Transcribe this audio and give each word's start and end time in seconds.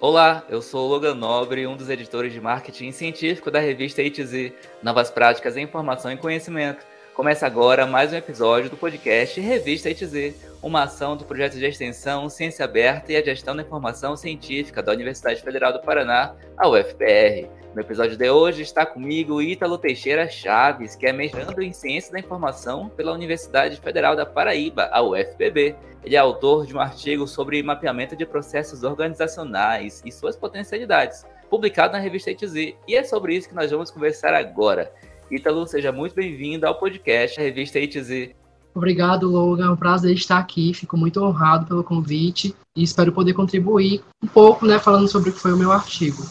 Olá, 0.00 0.44
eu 0.48 0.62
sou 0.62 0.86
o 0.86 0.88
Logan 0.88 1.16
Nobre, 1.16 1.66
um 1.66 1.76
dos 1.76 1.90
editores 1.90 2.32
de 2.32 2.40
marketing 2.40 2.92
científico 2.92 3.50
da 3.50 3.58
revista 3.58 4.00
ITZ, 4.00 4.52
Novas 4.80 5.10
Práticas 5.10 5.56
em 5.56 5.64
Informação 5.64 6.12
e 6.12 6.16
Conhecimento. 6.16 6.86
Começa 7.18 7.44
agora 7.44 7.84
mais 7.84 8.12
um 8.12 8.16
episódio 8.16 8.70
do 8.70 8.76
podcast 8.76 9.40
Revista 9.40 9.90
ITZ, 9.90 10.36
uma 10.62 10.84
ação 10.84 11.16
do 11.16 11.24
projeto 11.24 11.54
de 11.54 11.66
extensão 11.66 12.30
Ciência 12.30 12.64
Aberta 12.64 13.10
e 13.10 13.16
a 13.16 13.24
Gestão 13.24 13.56
da 13.56 13.62
Informação 13.62 14.16
Científica 14.16 14.80
da 14.80 14.92
Universidade 14.92 15.42
Federal 15.42 15.72
do 15.72 15.80
Paraná, 15.80 16.36
a 16.56 16.68
UFPR. 16.68 17.48
No 17.74 17.80
episódio 17.80 18.16
de 18.16 18.30
hoje 18.30 18.62
está 18.62 18.86
comigo 18.86 19.42
Ítalo 19.42 19.78
Teixeira 19.78 20.28
Chaves, 20.28 20.94
que 20.94 21.08
é 21.08 21.12
mestrando 21.12 21.60
em 21.60 21.72
Ciência 21.72 22.12
da 22.12 22.20
Informação 22.20 22.88
pela 22.88 23.12
Universidade 23.12 23.80
Federal 23.80 24.14
da 24.14 24.24
Paraíba, 24.24 24.88
a 24.92 25.02
UFPB. 25.02 25.74
Ele 26.04 26.14
é 26.14 26.18
autor 26.20 26.66
de 26.66 26.76
um 26.76 26.80
artigo 26.80 27.26
sobre 27.26 27.60
mapeamento 27.64 28.14
de 28.14 28.24
processos 28.24 28.84
organizacionais 28.84 30.00
e 30.06 30.12
suas 30.12 30.36
potencialidades, 30.36 31.26
publicado 31.50 31.94
na 31.94 31.98
revista 31.98 32.30
ITZ, 32.30 32.54
e 32.54 32.94
é 32.94 33.02
sobre 33.02 33.34
isso 33.34 33.48
que 33.48 33.56
nós 33.56 33.72
vamos 33.72 33.90
conversar 33.90 34.34
agora. 34.34 34.92
Ítalo, 35.30 35.66
seja 35.66 35.92
muito 35.92 36.14
bem-vindo 36.14 36.66
ao 36.66 36.78
podcast 36.78 37.38
Revista 37.38 37.78
ITZ. 37.78 38.30
Obrigado, 38.74 39.28
Logan. 39.28 39.66
É 39.66 39.70
um 39.70 39.76
prazer 39.76 40.14
estar 40.14 40.38
aqui. 40.38 40.72
Fico 40.72 40.96
muito 40.96 41.22
honrado 41.22 41.66
pelo 41.66 41.84
convite 41.84 42.54
e 42.74 42.82
espero 42.82 43.12
poder 43.12 43.34
contribuir 43.34 44.02
um 44.22 44.26
pouco, 44.26 44.66
né, 44.66 44.78
falando 44.78 45.06
sobre 45.06 45.28
o 45.28 45.32
que 45.32 45.38
foi 45.38 45.52
o 45.52 45.56
meu 45.56 45.70
artigo. 45.70 46.22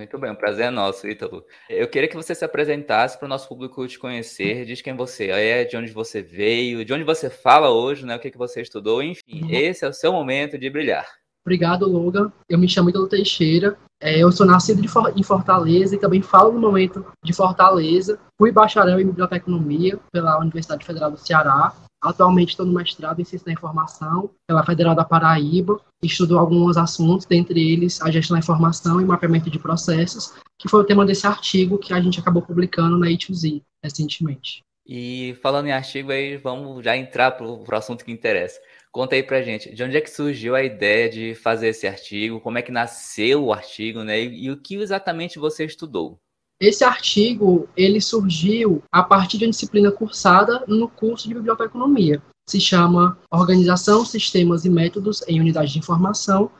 Muito 0.00 0.18
bem, 0.18 0.30
o 0.30 0.36
prazer 0.36 0.66
é 0.66 0.70
nosso, 0.70 1.06
Ítalo. 1.08 1.44
Eu 1.68 1.88
queria 1.88 2.08
que 2.08 2.16
você 2.16 2.34
se 2.34 2.44
apresentasse 2.44 3.18
para 3.18 3.26
o 3.26 3.28
nosso 3.28 3.48
público 3.48 3.86
te 3.86 3.98
conhecer, 3.98 4.64
diz 4.64 4.80
quem 4.80 4.94
você 4.94 5.30
é, 5.30 5.64
de 5.64 5.76
onde 5.76 5.92
você 5.92 6.22
veio, 6.22 6.84
de 6.84 6.92
onde 6.92 7.04
você 7.04 7.28
fala 7.28 7.70
hoje, 7.70 8.06
né, 8.06 8.16
o 8.16 8.20
que, 8.20 8.30
que 8.30 8.38
você 8.38 8.62
estudou, 8.62 9.02
enfim, 9.02 9.42
uhum. 9.42 9.50
esse 9.50 9.84
é 9.84 9.88
o 9.88 9.92
seu 9.92 10.12
momento 10.12 10.58
de 10.58 10.70
brilhar. 10.70 11.06
Obrigado, 11.48 11.88
Logan. 11.88 12.30
Eu 12.46 12.58
me 12.58 12.68
chamo 12.68 12.90
Ítalo 12.90 13.08
Teixeira, 13.08 13.74
é, 13.98 14.18
eu 14.18 14.30
sou 14.30 14.46
nascido 14.46 14.84
em 15.16 15.22
Fortaleza 15.22 15.94
e 15.94 15.98
também 15.98 16.20
falo 16.20 16.52
no 16.52 16.60
momento 16.60 17.06
de 17.24 17.32
Fortaleza. 17.32 18.18
Fui 18.36 18.52
bacharel 18.52 19.00
em 19.00 19.06
biblioteconomia 19.06 19.98
pela 20.12 20.38
Universidade 20.38 20.84
Federal 20.84 21.10
do 21.10 21.16
Ceará. 21.16 21.74
Atualmente 22.02 22.50
estou 22.50 22.66
no 22.66 22.74
mestrado 22.74 23.18
em 23.18 23.24
Ciência 23.24 23.46
da 23.46 23.52
Informação 23.52 24.28
pela 24.46 24.62
Federal 24.62 24.94
da 24.94 25.06
Paraíba. 25.06 25.80
Estudo 26.02 26.38
alguns 26.38 26.76
assuntos, 26.76 27.24
dentre 27.24 27.72
eles 27.72 28.00
a 28.02 28.10
gestão 28.10 28.34
da 28.34 28.40
informação 28.40 29.00
e 29.00 29.06
mapeamento 29.06 29.48
de 29.48 29.58
processos, 29.58 30.34
que 30.58 30.68
foi 30.68 30.82
o 30.82 30.84
tema 30.84 31.06
desse 31.06 31.26
artigo 31.26 31.78
que 31.78 31.94
a 31.94 32.00
gente 32.00 32.20
acabou 32.20 32.42
publicando 32.42 32.98
na 32.98 33.06
E2Z 33.06 33.62
recentemente. 33.82 34.60
E 34.86 35.36
falando 35.42 35.66
em 35.66 35.72
artigo 35.72 36.12
aí, 36.12 36.36
vamos 36.36 36.84
já 36.84 36.96
entrar 36.96 37.32
para 37.32 37.46
o 37.46 37.64
assunto 37.72 38.04
que 38.04 38.12
interessa. 38.12 38.60
Conta 38.92 39.14
aí 39.14 39.22
pra 39.22 39.42
gente, 39.42 39.74
de 39.74 39.82
onde 39.82 39.96
é 39.96 40.00
que 40.00 40.10
surgiu 40.10 40.54
a 40.54 40.62
ideia 40.62 41.08
de 41.08 41.34
fazer 41.34 41.68
esse 41.68 41.86
artigo, 41.86 42.40
como 42.40 42.58
é 42.58 42.62
que 42.62 42.72
nasceu 42.72 43.44
o 43.44 43.52
artigo, 43.52 44.02
né? 44.02 44.20
E, 44.20 44.44
e 44.44 44.50
o 44.50 44.56
que 44.56 44.76
exatamente 44.76 45.38
você 45.38 45.64
estudou? 45.64 46.18
Esse 46.60 46.82
artigo, 46.82 47.68
ele 47.76 48.00
surgiu 48.00 48.82
a 48.90 49.02
partir 49.02 49.38
de 49.38 49.44
uma 49.44 49.50
disciplina 49.50 49.92
cursada 49.92 50.64
no 50.66 50.88
curso 50.88 51.28
de 51.28 51.34
biblioteconomia. 51.34 52.20
Se 52.48 52.60
chama 52.60 53.16
Organização, 53.30 54.04
Sistemas 54.04 54.64
e 54.64 54.70
Métodos 54.70 55.22
em 55.28 55.40
Unidade 55.40 55.72
de 55.72 55.78
Informação. 55.78 56.50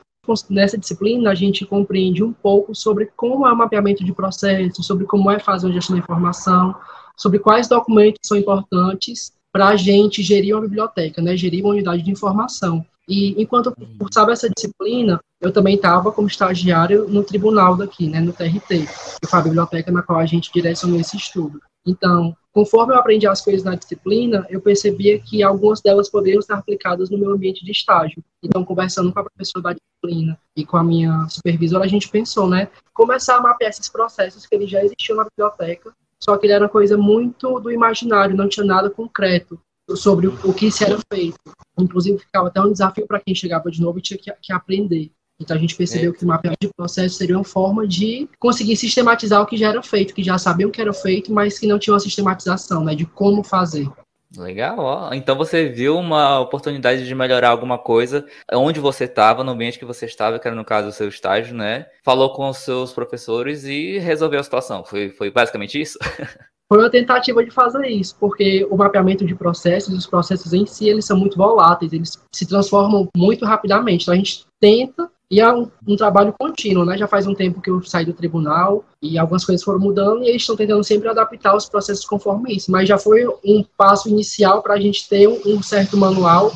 Nessa 0.49 0.77
disciplina, 0.77 1.31
a 1.31 1.35
gente 1.35 1.65
compreende 1.65 2.23
um 2.23 2.31
pouco 2.31 2.75
sobre 2.75 3.07
como 3.07 3.47
é 3.47 3.51
o 3.51 3.57
mapeamento 3.57 4.05
de 4.05 4.13
processos, 4.13 4.85
sobre 4.85 5.05
como 5.05 5.31
é 5.31 5.39
fazer 5.39 5.65
uma 5.65 5.73
gestão 5.73 5.95
da 5.95 6.03
informação, 6.03 6.75
sobre 7.17 7.39
quais 7.39 7.67
documentos 7.67 8.19
são 8.23 8.37
importantes 8.37 9.33
para 9.59 9.67
a 9.67 9.75
gente 9.75 10.23
gerir 10.23 10.55
uma 10.55 10.61
biblioteca, 10.61 11.21
né, 11.21 11.35
gerir 11.35 11.65
uma 11.65 11.73
unidade 11.73 12.01
de 12.01 12.09
informação. 12.09 12.85
E 13.09 13.35
enquanto 13.41 13.65
eu 13.65 13.87
cursava 13.99 14.31
essa 14.31 14.49
disciplina, 14.49 15.19
eu 15.41 15.51
também 15.51 15.75
estava 15.75 16.13
como 16.13 16.29
estagiário 16.29 17.09
no 17.09 17.25
tribunal 17.25 17.75
daqui, 17.75 18.07
né, 18.07 18.21
no 18.21 18.31
TRT, 18.31 18.87
que 19.21 19.27
foi 19.27 19.39
a 19.39 19.41
biblioteca 19.41 19.91
na 19.91 20.01
qual 20.01 20.17
a 20.17 20.25
gente 20.25 20.49
direcionou 20.53 20.97
esse 20.97 21.17
estudo. 21.17 21.59
Então, 21.85 22.33
conforme 22.53 22.93
eu 22.93 22.97
aprendi 22.97 23.27
as 23.27 23.41
coisas 23.41 23.65
na 23.65 23.75
disciplina, 23.75 24.47
eu 24.49 24.61
percebia 24.61 25.19
que 25.19 25.43
algumas 25.43 25.81
delas 25.81 26.09
poderiam 26.09 26.41
ser 26.41 26.53
aplicadas 26.53 27.09
no 27.09 27.17
meu 27.17 27.31
ambiente 27.31 27.65
de 27.65 27.71
estágio. 27.73 28.23
Então, 28.41 28.63
conversando 28.63 29.11
com 29.11 29.19
a 29.19 29.25
professora 29.25 29.63
da 29.63 29.73
disciplina 29.73 30.39
e 30.55 30.65
com 30.65 30.77
a 30.77 30.83
minha 30.85 31.27
supervisora, 31.27 31.83
a 31.83 31.89
gente 31.89 32.07
pensou, 32.07 32.47
né, 32.47 32.69
começar 32.93 33.35
a 33.35 33.41
mapear 33.41 33.71
esses 33.71 33.89
processos 33.89 34.45
que 34.45 34.55
eles 34.55 34.69
já 34.69 34.81
existiam 34.81 35.17
na 35.17 35.25
biblioteca 35.25 35.93
só 36.21 36.37
que 36.37 36.45
ele 36.45 36.53
era 36.53 36.65
uma 36.65 36.69
coisa 36.69 36.97
muito 36.97 37.59
do 37.59 37.71
imaginário, 37.71 38.35
não 38.35 38.49
tinha 38.49 38.65
nada 38.65 38.89
concreto 38.89 39.59
sobre 39.95 40.27
o, 40.27 40.33
o 40.43 40.53
que 40.53 40.69
se 40.71 40.83
era 40.83 40.97
feito. 41.11 41.37
Inclusive, 41.77 42.19
ficava 42.19 42.47
até 42.47 42.61
um 42.61 42.71
desafio 42.71 43.07
para 43.07 43.19
quem 43.19 43.33
chegava 43.33 43.71
de 43.71 43.81
novo 43.81 43.99
e 43.99 44.01
tinha 44.01 44.17
que, 44.17 44.31
que 44.41 44.53
aprender. 44.53 45.11
Então 45.41 45.55
a 45.55 45.59
gente 45.59 45.75
percebeu 45.75 46.11
é. 46.11 46.13
que 46.13 46.25
o 46.25 46.27
mapeamento 46.27 46.67
de 46.67 46.73
processo 46.75 47.15
seria 47.15 47.37
uma 47.37 47.45
forma 47.45 47.87
de 47.87 48.27
conseguir 48.37 48.75
sistematizar 48.75 49.41
o 49.41 49.45
que 49.45 49.55
já 49.55 49.69
era 49.69 49.81
feito, 49.81 50.13
que 50.13 50.21
já 50.21 50.37
sabiam 50.37 50.69
que 50.69 50.81
era 50.81 50.91
feito, 50.91 51.31
mas 51.31 51.57
que 51.57 51.65
não 51.65 51.79
tinha 51.79 51.93
uma 51.93 51.99
sistematização, 51.99 52.83
né, 52.83 52.93
de 52.93 53.05
como 53.05 53.41
fazer. 53.41 53.89
Legal, 54.37 54.77
ó. 54.77 55.13
Então 55.13 55.35
você 55.35 55.67
viu 55.69 55.97
uma 55.97 56.39
oportunidade 56.39 57.05
de 57.05 57.15
melhorar 57.15 57.49
alguma 57.49 57.79
coisa 57.79 58.25
onde 58.53 58.79
você 58.79 59.05
estava, 59.05 59.43
no 59.43 59.51
ambiente 59.51 59.79
que 59.79 59.85
você 59.85 60.05
estava, 60.05 60.37
que 60.37 60.47
era 60.47 60.55
no 60.55 60.63
caso 60.63 60.89
o 60.89 60.91
seu 60.91 61.09
estágio, 61.09 61.55
né? 61.55 61.87
Falou 62.03 62.31
com 62.33 62.47
os 62.47 62.57
seus 62.57 62.93
professores 62.93 63.63
e 63.63 63.97
resolveu 63.97 64.39
a 64.39 64.43
situação. 64.43 64.85
Foi, 64.85 65.09
foi 65.09 65.31
basicamente 65.31 65.81
isso? 65.81 65.97
Foi 66.71 66.77
uma 66.77 66.89
tentativa 66.91 67.43
de 67.43 67.49
fazer 67.49 67.87
isso, 67.87 68.15
porque 68.19 68.63
o 68.69 68.77
mapeamento 68.77 69.25
de 69.25 69.33
processos, 69.33 69.91
os 69.91 70.05
processos 70.05 70.53
em 70.53 70.67
si, 70.67 70.87
eles 70.87 71.03
são 71.03 71.17
muito 71.17 71.35
voláteis, 71.35 71.91
eles 71.91 72.23
se 72.31 72.47
transformam 72.47 73.09
muito 73.17 73.43
rapidamente. 73.43 74.03
Então 74.03 74.13
a 74.13 74.17
gente 74.17 74.45
tenta 74.59 75.09
e 75.31 75.39
é 75.39 75.53
um, 75.53 75.69
um, 75.87 75.95
trabalho 75.95 76.33
contínuo, 76.33 76.83
né? 76.83 76.97
Já 76.97 77.07
faz 77.07 77.27
um 77.27 77.35
tempo 77.35 77.61
que 77.61 77.69
eu 77.69 77.83
saí 77.83 78.03
do 78.03 78.13
tribunal 78.13 78.83
e 78.99 79.17
algumas 79.17 79.45
coisas 79.45 79.63
foram 79.63 79.79
mudando 79.79 80.23
e 80.23 80.29
eles 80.29 80.41
estão 80.41 80.55
tentando 80.55 80.83
sempre 80.83 81.07
adaptar 81.07 81.55
os 81.55 81.69
processos 81.69 82.03
conforme 82.03 82.55
isso. 82.55 82.71
Mas 82.71 82.89
já 82.89 82.97
foi 82.97 83.27
um 83.45 83.63
passo 83.77 84.09
inicial 84.09 84.63
para 84.63 84.73
a 84.73 84.79
gente 84.79 85.07
ter 85.07 85.27
um, 85.27 85.61
certo 85.61 85.95
manual 85.95 86.51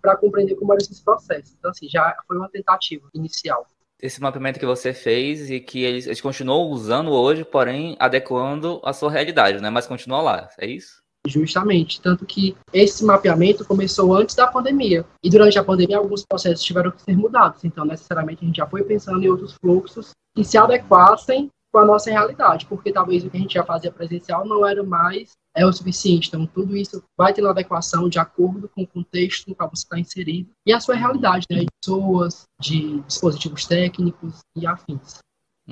para 0.00 0.16
compreender 0.16 0.54
como 0.54 0.72
eram 0.72 0.80
esses 0.80 1.00
processos. 1.00 1.52
Então, 1.58 1.70
assim, 1.72 1.88
já 1.88 2.16
foi 2.28 2.36
uma 2.36 2.48
tentativa 2.48 3.08
inicial. 3.12 3.66
Esse 4.00 4.20
mapeamento 4.20 4.60
que 4.60 4.66
você 4.66 4.92
fez 4.92 5.50
e 5.50 5.58
que 5.58 5.82
eles, 5.82 6.06
eles 6.06 6.20
continuam 6.20 6.70
usando 6.70 7.10
hoje, 7.10 7.44
porém 7.44 7.96
adequando 7.98 8.80
a 8.84 8.92
sua 8.92 9.10
realidade, 9.10 9.60
né? 9.60 9.68
Mas 9.68 9.86
continua 9.86 10.22
lá, 10.22 10.48
é 10.58 10.66
isso? 10.66 11.02
Justamente, 11.26 12.00
tanto 12.00 12.24
que 12.24 12.56
esse 12.72 13.04
mapeamento 13.04 13.64
começou 13.64 14.14
antes 14.14 14.34
da 14.34 14.46
pandemia. 14.46 15.04
E 15.22 15.28
durante 15.28 15.58
a 15.58 15.64
pandemia, 15.64 15.98
alguns 15.98 16.24
processos 16.24 16.64
tiveram 16.64 16.90
que 16.90 17.02
ser 17.02 17.16
mudados. 17.16 17.64
Então, 17.64 17.84
necessariamente, 17.84 18.42
a 18.42 18.46
gente 18.46 18.56
já 18.56 18.66
foi 18.66 18.84
pensando 18.84 19.22
em 19.22 19.28
outros 19.28 19.54
fluxos 19.54 20.10
que 20.34 20.44
se 20.44 20.56
adequassem 20.56 21.50
com 21.72 21.80
a 21.80 21.84
nossa 21.84 22.10
realidade, 22.10 22.64
porque 22.66 22.92
talvez 22.92 23.24
o 23.24 23.30
que 23.30 23.36
a 23.36 23.40
gente 23.40 23.54
já 23.54 23.64
fazia 23.64 23.92
presencial 23.92 24.46
não 24.46 24.66
era 24.66 24.82
mais 24.82 25.32
é 25.54 25.66
o 25.66 25.72
suficiente. 25.72 26.28
Então, 26.28 26.46
tudo 26.46 26.76
isso 26.76 27.02
vai 27.18 27.32
ter 27.32 27.42
uma 27.42 27.50
adequação 27.50 28.08
de 28.08 28.18
acordo 28.18 28.68
com 28.68 28.82
o 28.82 28.86
contexto 28.86 29.48
no 29.48 29.54
qual 29.54 29.68
você 29.68 29.82
está 29.82 29.98
inserido 29.98 30.50
e 30.66 30.72
a 30.72 30.80
sua 30.80 30.94
realidade, 30.94 31.46
né, 31.50 31.60
de 31.60 31.66
pessoas, 31.82 32.44
de 32.60 33.00
dispositivos 33.00 33.64
técnicos 33.66 34.40
e 34.56 34.66
afins. 34.66 35.18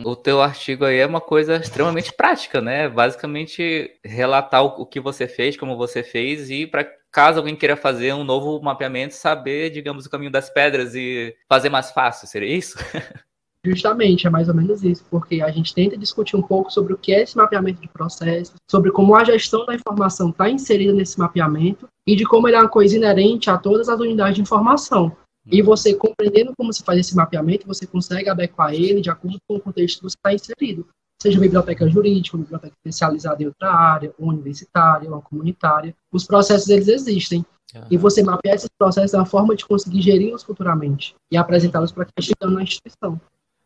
O 0.03 0.17
teu 0.17 0.43
artigo 0.43 0.85
aí 0.85 0.99
é 0.99 1.07
uma 1.07 1.21
coisa 1.21 1.57
extremamente 1.57 2.13
prática, 2.13 2.61
né? 2.61 2.89
Basicamente 2.89 3.93
relatar 4.05 4.65
o, 4.65 4.85
que 4.85 4.99
você 4.99 5.29
fez, 5.29 5.57
como 5.57 5.77
você 5.77 6.03
fez 6.03 6.51
e 6.51 6.67
para 6.67 6.85
caso 7.13 7.39
alguém 7.39 7.55
queira 7.55 7.77
fazer 7.77 8.13
um 8.13 8.25
novo 8.25 8.61
mapeamento, 8.61 9.15
saber, 9.15 9.71
digamos, 9.71 10.05
o 10.05 10.11
caminho 10.11 10.33
das 10.33 10.51
pedras 10.51 10.97
e 10.97 11.37
fazer 11.49 11.69
mais 11.69 11.93
fácil, 11.93 12.27
seria 12.27 12.57
isso? 12.57 12.77
Justamente, 13.65 14.27
é 14.27 14.31
mais 14.31 14.49
ou 14.49 14.55
menos 14.55 14.85
isso, 14.85 15.07
porque 15.11 15.41
a 15.41 15.51
gente 15.51 15.75
tenta 15.75 15.97
discutir 15.97 16.37
um 16.37 16.43
pouco 16.43 16.71
sobre 16.71 16.93
o 16.93 16.99
que 16.99 17.15
é 17.15 17.23
esse 17.23 17.35
mapeamento 17.35 17.81
de 17.81 17.89
processos, 17.89 18.57
sobre 18.71 18.91
como 18.91 19.17
a 19.17 19.25
gestão 19.25 19.65
da 19.65 19.75
informação 19.75 20.29
está 20.29 20.51
inserida 20.51 20.93
nesse 20.93 21.19
mapeamento 21.19 21.89
e 22.07 22.15
de 22.15 22.25
como 22.25 22.47
ele 22.47 22.57
é 22.57 22.61
uma 22.61 22.69
coisa 22.69 22.95
inerente 22.95 23.49
a 23.49 23.57
todas 23.57 23.89
as 23.89 23.99
unidades 23.99 24.35
de 24.35 24.43
informação. 24.43 25.17
E 25.47 25.61
você 25.63 25.95
compreendendo 25.95 26.53
como 26.57 26.73
se 26.73 26.83
faz 26.83 26.99
esse 26.99 27.15
mapeamento, 27.15 27.67
você 27.67 27.87
consegue 27.87 28.29
adequar 28.29 28.73
ele 28.73 29.01
de 29.01 29.11
acordo 29.11 29.39
com 29.47 29.57
o 29.57 29.61
contexto 29.61 29.99
que 29.99 30.05
você 30.05 30.17
está 30.17 30.33
inserido. 30.33 30.87
Seja 31.21 31.39
biblioteca 31.41 31.89
jurídica, 31.89 32.37
biblioteca 32.37 32.75
especializada 32.77 33.43
em 33.43 33.47
outra 33.47 33.73
área, 33.73 34.13
ou 34.19 34.29
universitária, 34.29 35.11
ou 35.11 35.23
comunitária. 35.23 35.95
Os 36.13 36.25
processos, 36.25 36.69
eles 36.69 36.89
existem. 36.89 37.45
Uhum. 37.75 37.83
E 37.91 37.97
você 37.97 38.23
mapear 38.23 38.55
esses 38.55 38.69
processos 38.79 39.15
é 39.15 39.19
uma 39.19 39.27
forma 39.27 39.57
de 39.57 39.65
conseguir 39.65 40.03
geri-los 40.03 40.43
futuramente 40.43 41.15
e 41.31 41.37
apresentá-los 41.37 41.93
para 41.93 42.05
quem 42.05 42.13
está 42.19 42.47
na 42.47 42.63
instituição. 42.63 43.21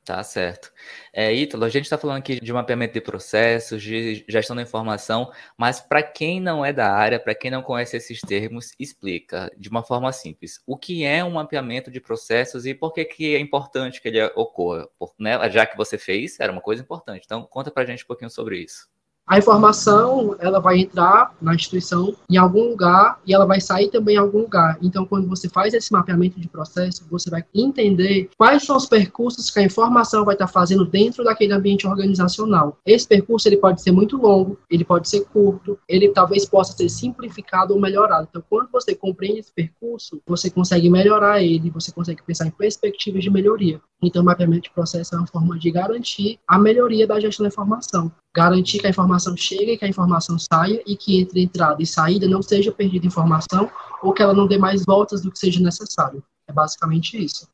Tá 0.09 0.25
certo. 0.25 0.73
É, 1.13 1.35
Ítalo, 1.35 1.67
a 1.67 1.69
gente 1.69 1.85
está 1.85 1.99
falando 1.99 2.17
aqui 2.17 2.41
de 2.41 2.51
mapeamento 2.51 2.95
de 2.95 3.01
processos, 3.03 3.83
de 3.83 4.25
gestão 4.27 4.57
da 4.57 4.63
informação, 4.63 5.31
mas 5.55 5.83
para 5.83 6.03
quem 6.03 6.41
não 6.41 6.65
é 6.65 6.73
da 6.73 6.91
área, 6.91 7.21
para 7.21 7.35
quem 7.35 7.51
não 7.51 7.61
conhece 7.61 7.99
esses 7.99 8.19
termos, 8.23 8.73
explica 8.79 9.51
de 9.55 9.69
uma 9.69 9.83
forma 9.83 10.11
simples. 10.11 10.63
O 10.67 10.79
que 10.79 11.05
é 11.05 11.23
um 11.23 11.33
mapeamento 11.33 11.91
de 11.91 12.01
processos 12.01 12.65
e 12.65 12.73
por 12.73 12.95
que, 12.95 13.05
que 13.05 13.37
é 13.37 13.39
importante 13.39 14.01
que 14.01 14.09
ele 14.09 14.23
ocorra? 14.35 14.89
Por, 14.99 15.13
né, 15.19 15.51
já 15.51 15.67
que 15.67 15.77
você 15.77 15.99
fez, 15.99 16.41
era 16.41 16.51
uma 16.51 16.63
coisa 16.63 16.81
importante. 16.81 17.25
Então, 17.27 17.43
conta 17.43 17.71
para 17.71 17.83
a 17.83 17.87
gente 17.87 18.03
um 18.03 18.07
pouquinho 18.07 18.31
sobre 18.31 18.61
isso. 18.61 18.89
A 19.29 19.37
informação, 19.37 20.35
ela 20.39 20.59
vai 20.59 20.79
entrar 20.79 21.35
na 21.39 21.55
instituição 21.55 22.17
em 22.31 22.39
algum 22.39 22.71
lugar 22.71 23.21
e 23.27 23.35
ela 23.35 23.45
vai 23.45 23.61
sair 23.61 23.91
também 23.91 24.15
em 24.15 24.19
algum 24.19 24.41
lugar. 24.41 24.79
Então, 24.81 25.05
quando 25.05 25.29
você 25.29 25.51
faz 25.51 25.75
esse 25.75 25.93
mapeamento 25.93 26.41
de 26.41 26.49
processo, 26.49 27.07
você 27.11 27.29
vai 27.29 27.45
entender 27.55 28.31
quais 28.39 28.63
são 28.63 28.75
os 28.75 28.87
percursos 28.87 29.51
que 29.51 29.59
a 29.59 29.63
informação 29.63 30.25
vai 30.25 30.35
estar 30.35 30.47
fazendo 30.47 30.87
dentro 30.87 31.23
daquele 31.23 31.53
ambiente 31.53 31.87
organizacional. 31.87 32.79
Esse 32.87 33.07
percurso, 33.07 33.47
ele 33.47 33.59
pode 33.59 33.83
ser 33.83 33.93
muito 33.93 34.17
longo, 34.17 34.59
ele 34.71 34.83
pode 34.83 35.07
ser 35.07 35.21
curto, 35.27 35.79
ele 35.87 36.09
talvez 36.09 36.47
possa 36.47 36.75
ser 36.75 36.89
simplificado 36.89 37.75
ou 37.75 37.81
melhorado. 37.81 38.29
Então, 38.31 38.43
quando 38.49 38.71
você 38.73 38.95
compreende 38.95 39.41
esse 39.41 39.53
percurso, 39.53 40.23
você 40.27 40.49
consegue 40.49 40.89
melhorar 40.89 41.43
ele, 41.43 41.69
você 41.69 41.93
consegue 41.93 42.23
pensar 42.23 42.47
em 42.47 42.51
perspectivas 42.51 43.23
de 43.23 43.29
melhoria. 43.29 43.79
Então, 44.03 44.23
mapeamento 44.23 44.65
de 44.65 44.71
processo 44.71 45.15
é 45.15 45.19
uma 45.19 45.27
forma 45.27 45.59
de 45.59 45.71
garantir 45.71 46.39
a 46.47 46.59
melhoria 46.59 47.07
da 47.07 47.19
gestão 47.19 47.45
da 47.45 47.49
informação 47.49 48.13
garantir 48.39 48.79
que 48.79 48.87
a 48.87 48.91
informação 48.91 49.37
chegue, 49.37 49.77
que 49.77 49.85
a 49.85 49.89
informação 49.89 50.39
saia 50.39 50.81
e 50.87 50.97
que 50.97 51.21
entre 51.21 51.43
entrada 51.43 51.83
e 51.83 51.87
saída 51.87 52.29
não 52.29 52.41
seja 52.41 52.71
perdida 52.71 53.05
informação 53.05 53.69
ou 54.01 54.13
que 54.13 54.23
ela 54.23 54.33
não 54.33 54.47
dê 54.47 54.57
mais 54.57 54.85
voltas 54.85 55.23
do 55.23 55.33
que 55.33 55.39
seja 55.41 55.61
necessário. 55.61 56.23
É 56.47 56.53
basicamente 56.53 57.23
isso. 57.23 57.49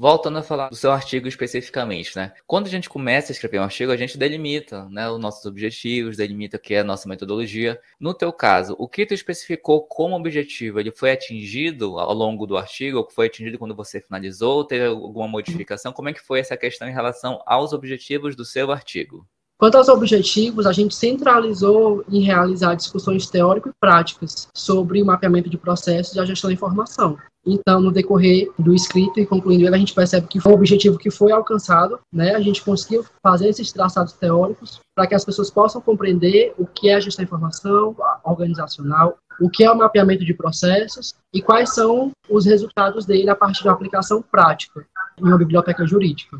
Voltando 0.00 0.38
a 0.38 0.44
falar 0.44 0.68
do 0.68 0.76
seu 0.76 0.92
artigo 0.92 1.26
especificamente, 1.26 2.14
né? 2.14 2.32
Quando 2.46 2.68
a 2.68 2.70
gente 2.70 2.88
começa 2.88 3.32
a 3.32 3.34
escrever 3.34 3.58
um 3.58 3.64
artigo, 3.64 3.90
a 3.90 3.96
gente 3.96 4.16
delimita, 4.16 4.88
né, 4.90 5.10
os 5.10 5.18
nossos 5.18 5.44
objetivos, 5.44 6.16
delimita 6.16 6.56
o 6.56 6.60
que 6.60 6.74
é 6.74 6.78
a 6.78 6.84
nossa 6.84 7.08
metodologia. 7.08 7.80
No 7.98 8.14
teu 8.14 8.32
caso, 8.32 8.76
o 8.78 8.88
que 8.88 9.04
tu 9.04 9.12
especificou 9.12 9.82
como 9.88 10.14
objetivo, 10.14 10.78
ele 10.78 10.92
foi 10.92 11.10
atingido 11.10 11.98
ao 11.98 12.14
longo 12.14 12.46
do 12.46 12.56
artigo, 12.56 12.98
ou 12.98 13.10
foi 13.10 13.26
atingido 13.26 13.58
quando 13.58 13.74
você 13.74 14.00
finalizou, 14.00 14.64
teve 14.64 14.86
alguma 14.86 15.26
modificação? 15.26 15.92
Como 15.92 16.08
é 16.08 16.12
que 16.12 16.20
foi 16.20 16.38
essa 16.38 16.56
questão 16.56 16.88
em 16.88 16.92
relação 16.92 17.42
aos 17.44 17.72
objetivos 17.72 18.36
do 18.36 18.44
seu 18.44 18.70
artigo? 18.70 19.26
Quanto 19.58 19.76
aos 19.76 19.88
objetivos, 19.88 20.66
a 20.66 20.72
gente 20.72 20.94
centralizou 20.94 22.04
em 22.08 22.22
realizar 22.22 22.76
discussões 22.76 23.28
teóricas 23.28 23.72
e 23.72 23.80
práticas 23.80 24.48
sobre 24.54 25.02
o 25.02 25.06
mapeamento 25.06 25.50
de 25.50 25.58
processos 25.58 26.14
e 26.14 26.20
a 26.20 26.24
gestão 26.24 26.48
da 26.48 26.54
informação. 26.54 27.18
Então, 27.44 27.80
no 27.80 27.90
decorrer 27.90 28.48
do 28.56 28.72
escrito 28.72 29.18
e 29.18 29.26
concluindo 29.26 29.66
ele, 29.66 29.74
a 29.74 29.78
gente 29.78 29.94
percebe 29.94 30.28
que 30.28 30.38
foi 30.38 30.52
um 30.52 30.54
objetivo 30.54 30.96
que 30.96 31.10
foi 31.10 31.32
alcançado, 31.32 31.98
né? 32.12 32.36
A 32.36 32.40
gente 32.40 32.62
conseguiu 32.62 33.04
fazer 33.20 33.48
esses 33.48 33.72
traçados 33.72 34.12
teóricos 34.12 34.80
para 34.94 35.08
que 35.08 35.14
as 35.16 35.24
pessoas 35.24 35.50
possam 35.50 35.80
compreender 35.80 36.54
o 36.56 36.64
que 36.64 36.88
é 36.88 36.94
a 36.94 37.00
gestão 37.00 37.24
da 37.24 37.26
informação 37.26 37.96
organizacional, 38.22 39.16
o 39.40 39.50
que 39.50 39.64
é 39.64 39.70
o 39.70 39.76
mapeamento 39.76 40.24
de 40.24 40.34
processos 40.34 41.14
e 41.34 41.42
quais 41.42 41.74
são 41.74 42.12
os 42.28 42.44
resultados 42.44 43.04
dele 43.04 43.30
a 43.30 43.34
partir 43.34 43.64
da 43.64 43.72
aplicação 43.72 44.22
prática 44.22 44.86
em 45.18 45.24
uma 45.24 45.38
biblioteca 45.38 45.84
jurídica. 45.84 46.38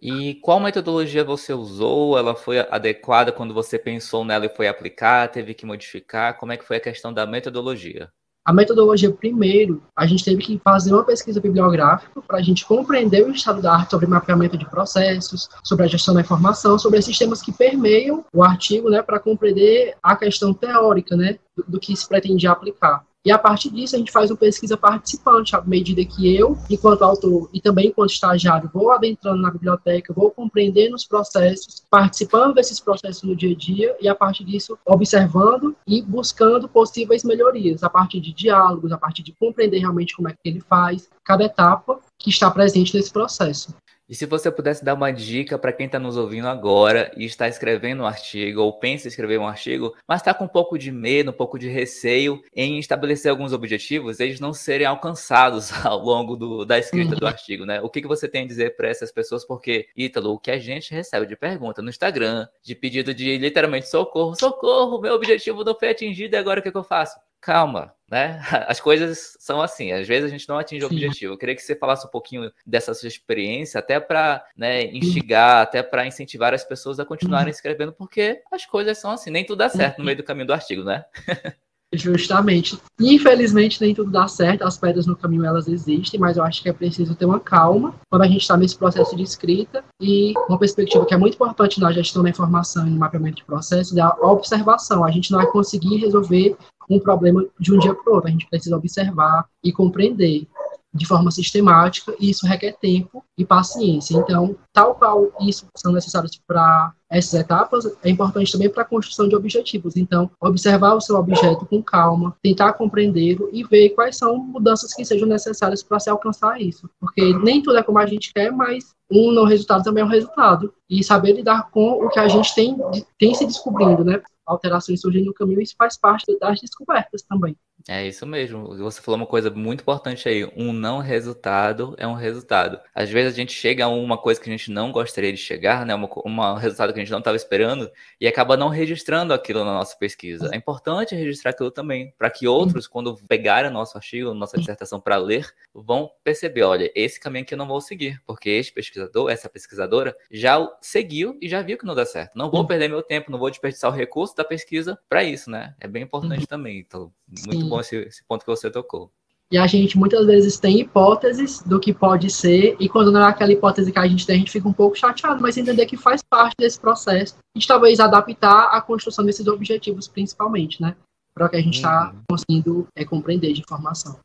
E 0.00 0.36
qual 0.36 0.60
metodologia 0.60 1.24
você 1.24 1.52
usou? 1.52 2.16
Ela 2.16 2.34
foi 2.34 2.60
adequada 2.60 3.32
quando 3.32 3.52
você 3.52 3.78
pensou 3.78 4.24
nela 4.24 4.46
e 4.46 4.54
foi 4.54 4.68
aplicar? 4.68 5.28
Teve 5.28 5.54
que 5.54 5.66
modificar? 5.66 6.38
Como 6.38 6.52
é 6.52 6.56
que 6.56 6.64
foi 6.64 6.76
a 6.76 6.80
questão 6.80 7.12
da 7.12 7.26
metodologia? 7.26 8.08
A 8.48 8.52
metodologia, 8.52 9.12
primeiro, 9.12 9.82
a 9.94 10.06
gente 10.06 10.24
teve 10.24 10.40
que 10.42 10.58
fazer 10.64 10.94
uma 10.94 11.04
pesquisa 11.04 11.38
bibliográfica 11.38 12.22
para 12.22 12.38
a 12.38 12.42
gente 12.42 12.64
compreender 12.64 13.26
o 13.26 13.30
estado 13.30 13.60
da 13.60 13.74
arte 13.74 13.90
sobre 13.90 14.06
mapeamento 14.06 14.56
de 14.56 14.64
processos, 14.70 15.50
sobre 15.62 15.84
a 15.84 15.88
gestão 15.88 16.14
da 16.14 16.22
informação, 16.22 16.78
sobre 16.78 16.98
esses 16.98 17.18
temas 17.18 17.42
que 17.42 17.52
permeiam 17.52 18.24
o 18.32 18.42
artigo, 18.42 18.88
né, 18.88 19.02
para 19.02 19.18
compreender 19.18 19.94
a 20.02 20.16
questão 20.16 20.54
teórica, 20.54 21.14
né, 21.14 21.38
do, 21.54 21.64
do 21.72 21.78
que 21.78 21.94
se 21.94 22.08
pretendia 22.08 22.50
aplicar. 22.50 23.04
E 23.24 23.32
a 23.32 23.38
partir 23.38 23.70
disso, 23.70 23.96
a 23.96 23.98
gente 23.98 24.12
faz 24.12 24.30
uma 24.30 24.36
pesquisa 24.36 24.76
participante, 24.76 25.54
à 25.56 25.60
medida 25.60 26.04
que 26.04 26.34
eu, 26.34 26.56
enquanto 26.70 27.02
autor 27.02 27.50
e 27.52 27.60
também 27.60 27.88
enquanto 27.88 28.10
estagiário, 28.10 28.70
vou 28.72 28.92
adentrando 28.92 29.42
na 29.42 29.50
biblioteca, 29.50 30.14
vou 30.14 30.30
compreendendo 30.30 30.94
os 30.94 31.04
processos, 31.04 31.82
participando 31.90 32.54
desses 32.54 32.78
processos 32.78 33.22
no 33.24 33.34
dia 33.34 33.52
a 33.52 33.56
dia 33.56 33.96
e, 34.00 34.08
a 34.08 34.14
partir 34.14 34.44
disso, 34.44 34.78
observando 34.86 35.76
e 35.86 36.00
buscando 36.00 36.68
possíveis 36.68 37.24
melhorias, 37.24 37.82
a 37.82 37.90
partir 37.90 38.20
de 38.20 38.32
diálogos, 38.32 38.92
a 38.92 38.98
partir 38.98 39.22
de 39.22 39.32
compreender 39.32 39.78
realmente 39.78 40.14
como 40.14 40.28
é 40.28 40.32
que 40.32 40.48
ele 40.48 40.60
faz, 40.60 41.10
cada 41.24 41.44
etapa 41.44 42.00
que 42.16 42.30
está 42.30 42.50
presente 42.50 42.94
nesse 42.96 43.12
processo. 43.12 43.74
E 44.08 44.14
se 44.14 44.24
você 44.24 44.50
pudesse 44.50 44.82
dar 44.82 44.94
uma 44.94 45.12
dica 45.12 45.58
para 45.58 45.70
quem 45.70 45.84
está 45.84 45.98
nos 45.98 46.16
ouvindo 46.16 46.48
agora 46.48 47.12
e 47.14 47.26
está 47.26 47.46
escrevendo 47.46 48.02
um 48.02 48.06
artigo 48.06 48.62
ou 48.62 48.72
pensa 48.72 49.06
em 49.06 49.10
escrever 49.10 49.38
um 49.38 49.46
artigo, 49.46 49.94
mas 50.06 50.22
está 50.22 50.32
com 50.32 50.44
um 50.44 50.48
pouco 50.48 50.78
de 50.78 50.90
medo, 50.90 51.30
um 51.30 51.34
pouco 51.34 51.58
de 51.58 51.68
receio 51.68 52.42
em 52.56 52.78
estabelecer 52.78 53.30
alguns 53.30 53.52
objetivos, 53.52 54.18
eles 54.18 54.40
não 54.40 54.54
serem 54.54 54.86
alcançados 54.86 55.70
ao 55.84 55.98
longo 55.98 56.36
do, 56.36 56.64
da 56.64 56.78
escrita 56.78 57.14
do 57.14 57.24
uhum. 57.24 57.28
artigo, 57.28 57.66
né? 57.66 57.82
O 57.82 57.90
que, 57.90 58.00
que 58.00 58.08
você 58.08 58.26
tem 58.26 58.44
a 58.44 58.46
dizer 58.46 58.76
para 58.76 58.88
essas 58.88 59.12
pessoas? 59.12 59.44
Porque, 59.44 59.88
Ítalo, 59.94 60.32
o 60.32 60.38
que 60.38 60.50
a 60.50 60.58
gente 60.58 60.94
recebe 60.94 61.26
de 61.26 61.36
pergunta 61.36 61.82
no 61.82 61.90
Instagram, 61.90 62.48
de 62.62 62.74
pedido 62.74 63.12
de 63.12 63.36
literalmente 63.36 63.90
socorro, 63.90 64.34
socorro, 64.34 65.02
meu 65.02 65.12
objetivo 65.12 65.62
não 65.62 65.78
foi 65.78 65.90
atingido 65.90 66.34
e 66.34 66.38
agora 66.38 66.60
o 66.60 66.62
que, 66.62 66.72
que 66.72 66.78
eu 66.78 66.84
faço? 66.84 67.27
Calma, 67.40 67.94
né? 68.10 68.40
As 68.66 68.80
coisas 68.80 69.36
são 69.38 69.60
assim, 69.60 69.92
às 69.92 70.06
vezes 70.06 70.24
a 70.24 70.28
gente 70.28 70.48
não 70.48 70.58
atinge 70.58 70.84
o 70.84 70.88
objetivo. 70.88 71.34
Eu 71.34 71.38
queria 71.38 71.54
que 71.54 71.62
você 71.62 71.74
falasse 71.74 72.06
um 72.06 72.10
pouquinho 72.10 72.50
dessa 72.66 72.94
sua 72.94 73.08
experiência, 73.08 73.78
até 73.78 74.00
para 74.00 74.44
né, 74.56 74.84
instigar, 74.84 75.62
até 75.62 75.82
para 75.82 76.06
incentivar 76.06 76.54
as 76.54 76.64
pessoas 76.64 76.98
a 76.98 77.04
continuarem 77.04 77.46
uhum. 77.46 77.50
escrevendo, 77.50 77.92
porque 77.92 78.42
as 78.50 78.64
coisas 78.66 78.98
são 78.98 79.10
assim, 79.10 79.30
nem 79.30 79.44
tudo 79.44 79.58
dá 79.58 79.68
certo 79.68 79.98
no 79.98 80.04
meio 80.04 80.16
do 80.16 80.24
caminho 80.24 80.46
do 80.46 80.52
artigo, 80.52 80.84
né? 80.84 81.04
Justamente. 81.94 82.78
Infelizmente, 83.00 83.80
nem 83.80 83.94
tudo 83.94 84.10
dá 84.10 84.28
certo, 84.28 84.62
as 84.62 84.76
pedras 84.76 85.06
no 85.06 85.16
caminho 85.16 85.46
elas 85.46 85.66
existem, 85.68 86.20
mas 86.20 86.36
eu 86.36 86.44
acho 86.44 86.62
que 86.62 86.68
é 86.68 86.72
preciso 86.72 87.14
ter 87.14 87.24
uma 87.24 87.40
calma 87.40 87.94
quando 88.10 88.22
a 88.22 88.26
gente 88.26 88.42
está 88.42 88.56
nesse 88.58 88.76
processo 88.76 89.16
de 89.16 89.22
escrita 89.22 89.82
e 90.00 90.34
uma 90.48 90.58
perspectiva 90.58 91.06
que 91.06 91.14
é 91.14 91.16
muito 91.16 91.34
importante 91.34 91.80
na 91.80 91.90
gestão 91.90 92.22
da 92.22 92.28
informação 92.28 92.86
e 92.86 92.90
no 92.90 92.98
mapeamento 92.98 93.36
de 93.36 93.44
processos 93.44 93.96
é 93.96 94.02
a 94.02 94.14
observação. 94.20 95.02
A 95.02 95.10
gente 95.10 95.30
não 95.30 95.38
vai 95.38 95.50
conseguir 95.50 95.96
resolver 95.96 96.56
um 96.90 97.00
problema 97.00 97.44
de 97.58 97.72
um 97.72 97.78
dia 97.78 97.94
para 97.94 98.10
o 98.10 98.14
outro, 98.14 98.28
a 98.28 98.32
gente 98.32 98.48
precisa 98.48 98.76
observar 98.76 99.46
e 99.64 99.72
compreender 99.72 100.46
de 100.92 101.06
forma 101.06 101.30
sistemática, 101.30 102.14
e 102.18 102.30
isso 102.30 102.46
requer 102.46 102.72
tempo 102.80 103.24
e 103.36 103.44
paciência. 103.44 104.16
Então, 104.16 104.56
tal 104.72 104.94
qual 104.94 105.30
isso 105.40 105.66
são 105.76 105.92
necessários 105.92 106.40
para 106.46 106.92
essas 107.10 107.34
etapas, 107.40 107.86
é 108.02 108.10
importante 108.10 108.52
também 108.52 108.68
para 108.68 108.82
a 108.82 108.86
construção 108.86 109.28
de 109.28 109.36
objetivos. 109.36 109.96
Então, 109.96 110.30
observar 110.40 110.94
o 110.94 111.00
seu 111.00 111.16
objeto 111.16 111.64
com 111.66 111.82
calma, 111.82 112.36
tentar 112.42 112.74
compreendê-lo 112.74 113.48
e 113.52 113.64
ver 113.64 113.90
quais 113.90 114.16
são 114.16 114.36
mudanças 114.36 114.92
que 114.92 115.04
sejam 115.04 115.26
necessárias 115.26 115.82
para 115.82 116.00
se 116.00 116.10
alcançar 116.10 116.60
isso. 116.60 116.88
Porque 117.00 117.34
nem 117.38 117.62
tudo 117.62 117.78
é 117.78 117.82
como 117.82 117.98
a 117.98 118.06
gente 118.06 118.32
quer, 118.32 118.50
mas 118.50 118.92
um 119.10 119.32
não 119.32 119.44
resultado 119.44 119.82
também 119.82 120.02
é 120.02 120.06
um 120.06 120.10
resultado. 120.10 120.72
E 120.88 121.02
saber 121.02 121.32
lidar 121.32 121.70
com 121.70 122.04
o 122.04 122.08
que 122.10 122.18
a 122.18 122.28
gente 122.28 122.54
tem, 122.54 122.76
tem 123.18 123.34
se 123.34 123.46
descobrindo, 123.46 124.04
né? 124.04 124.20
Alterações 124.46 125.00
surgem 125.00 125.24
no 125.24 125.34
caminho, 125.34 125.60
isso 125.60 125.74
faz 125.76 125.98
parte 125.98 126.38
das 126.38 126.60
descobertas 126.60 127.22
também. 127.22 127.56
É 127.90 128.06
isso 128.06 128.26
mesmo. 128.26 128.76
Você 128.76 129.00
falou 129.00 129.16
uma 129.16 129.26
coisa 129.26 129.50
muito 129.50 129.80
importante 129.80 130.28
aí. 130.28 130.44
Um 130.54 130.74
não 130.74 130.98
resultado 130.98 131.94
é 131.96 132.06
um 132.06 132.12
resultado. 132.12 132.78
Às 132.94 133.08
vezes 133.08 133.32
a 133.32 133.36
gente 133.36 133.54
chega 133.54 133.86
a 133.86 133.88
uma 133.88 134.18
coisa 134.18 134.38
que 134.38 134.50
a 134.50 134.52
gente 134.52 134.70
não 134.70 134.92
gostaria 134.92 135.32
de 135.32 135.38
chegar, 135.38 135.86
né? 135.86 135.94
Um 135.94 136.54
resultado 136.54 136.92
que 136.92 137.00
a 137.00 137.02
gente 137.02 137.10
não 137.10 137.20
estava 137.20 137.36
esperando 137.38 137.90
e 138.20 138.28
acaba 138.28 138.58
não 138.58 138.68
registrando 138.68 139.32
aquilo 139.32 139.64
na 139.64 139.72
nossa 139.72 139.96
pesquisa. 139.96 140.50
É 140.52 140.56
importante 140.58 141.14
registrar 141.14 141.52
aquilo 141.52 141.70
também, 141.70 142.12
para 142.18 142.28
que 142.28 142.46
outros, 142.46 142.86
quando 142.86 143.16
pegarem 143.26 143.70
nosso 143.70 143.96
artigo, 143.96 144.34
nossa 144.34 144.58
dissertação 144.58 145.00
para 145.00 145.16
ler, 145.16 145.50
vão 145.72 146.10
perceber, 146.22 146.64
olha, 146.64 146.92
esse 146.94 147.18
caminho 147.18 147.44
aqui 147.44 147.54
eu 147.54 147.58
não 147.58 147.66
vou 147.66 147.80
seguir, 147.80 148.20
porque 148.26 148.50
esse 148.50 148.70
pesquisador, 148.70 149.30
essa 149.30 149.48
pesquisadora, 149.48 150.14
já 150.30 150.58
seguiu 150.82 151.38
e 151.40 151.48
já 151.48 151.62
viu 151.62 151.78
que 151.78 151.86
não 151.86 151.94
dá 151.94 152.04
certo. 152.04 152.36
Não 152.36 152.50
vou 152.50 152.66
perder 152.66 152.88
meu 152.88 153.02
tempo, 153.02 153.32
não 153.32 153.38
vou 153.38 153.48
desperdiçar 153.48 153.90
o 153.90 153.94
recurso 153.94 154.36
da 154.36 154.44
pesquisa 154.44 154.98
para 155.08 155.24
isso, 155.24 155.50
né? 155.50 155.74
É 155.80 155.88
bem 155.88 156.02
importante 156.02 156.40
uhum. 156.40 156.46
também. 156.46 156.78
Então, 156.80 157.10
muito 157.28 157.62
Sim. 157.62 157.68
bom 157.68 157.80
esse, 157.80 157.96
esse 157.96 158.24
ponto 158.26 158.44
que 158.44 158.50
você 158.50 158.70
tocou. 158.70 159.10
E 159.50 159.56
a 159.56 159.66
gente 159.66 159.96
muitas 159.96 160.26
vezes 160.26 160.58
tem 160.58 160.78
hipóteses 160.78 161.62
do 161.62 161.80
que 161.80 161.94
pode 161.94 162.28
ser, 162.28 162.76
e 162.78 162.86
quando 162.86 163.10
não 163.10 163.22
é 163.22 163.28
aquela 163.28 163.50
hipótese 163.50 163.90
que 163.90 163.98
a 163.98 164.06
gente 164.06 164.26
tem, 164.26 164.36
a 164.36 164.38
gente 164.38 164.50
fica 164.50 164.68
um 164.68 164.74
pouco 164.74 164.96
chateado, 164.96 165.40
mas 165.40 165.56
entender 165.56 165.86
que 165.86 165.96
faz 165.96 166.22
parte 166.22 166.54
desse 166.58 166.78
processo, 166.78 167.36
e 167.56 167.66
talvez 167.66 167.98
adaptar 167.98 168.64
a 168.64 168.80
construção 168.82 169.24
desses 169.24 169.46
objetivos, 169.46 170.06
principalmente, 170.06 170.82
né? 170.82 170.94
Para 171.34 171.46
o 171.46 171.48
que 171.48 171.56
a 171.56 171.62
gente 171.62 171.76
está 171.76 172.12
uhum. 172.12 172.20
conseguindo 172.28 172.86
é, 172.94 173.06
compreender 173.06 173.54
de 173.54 173.60
informação. 173.60 174.20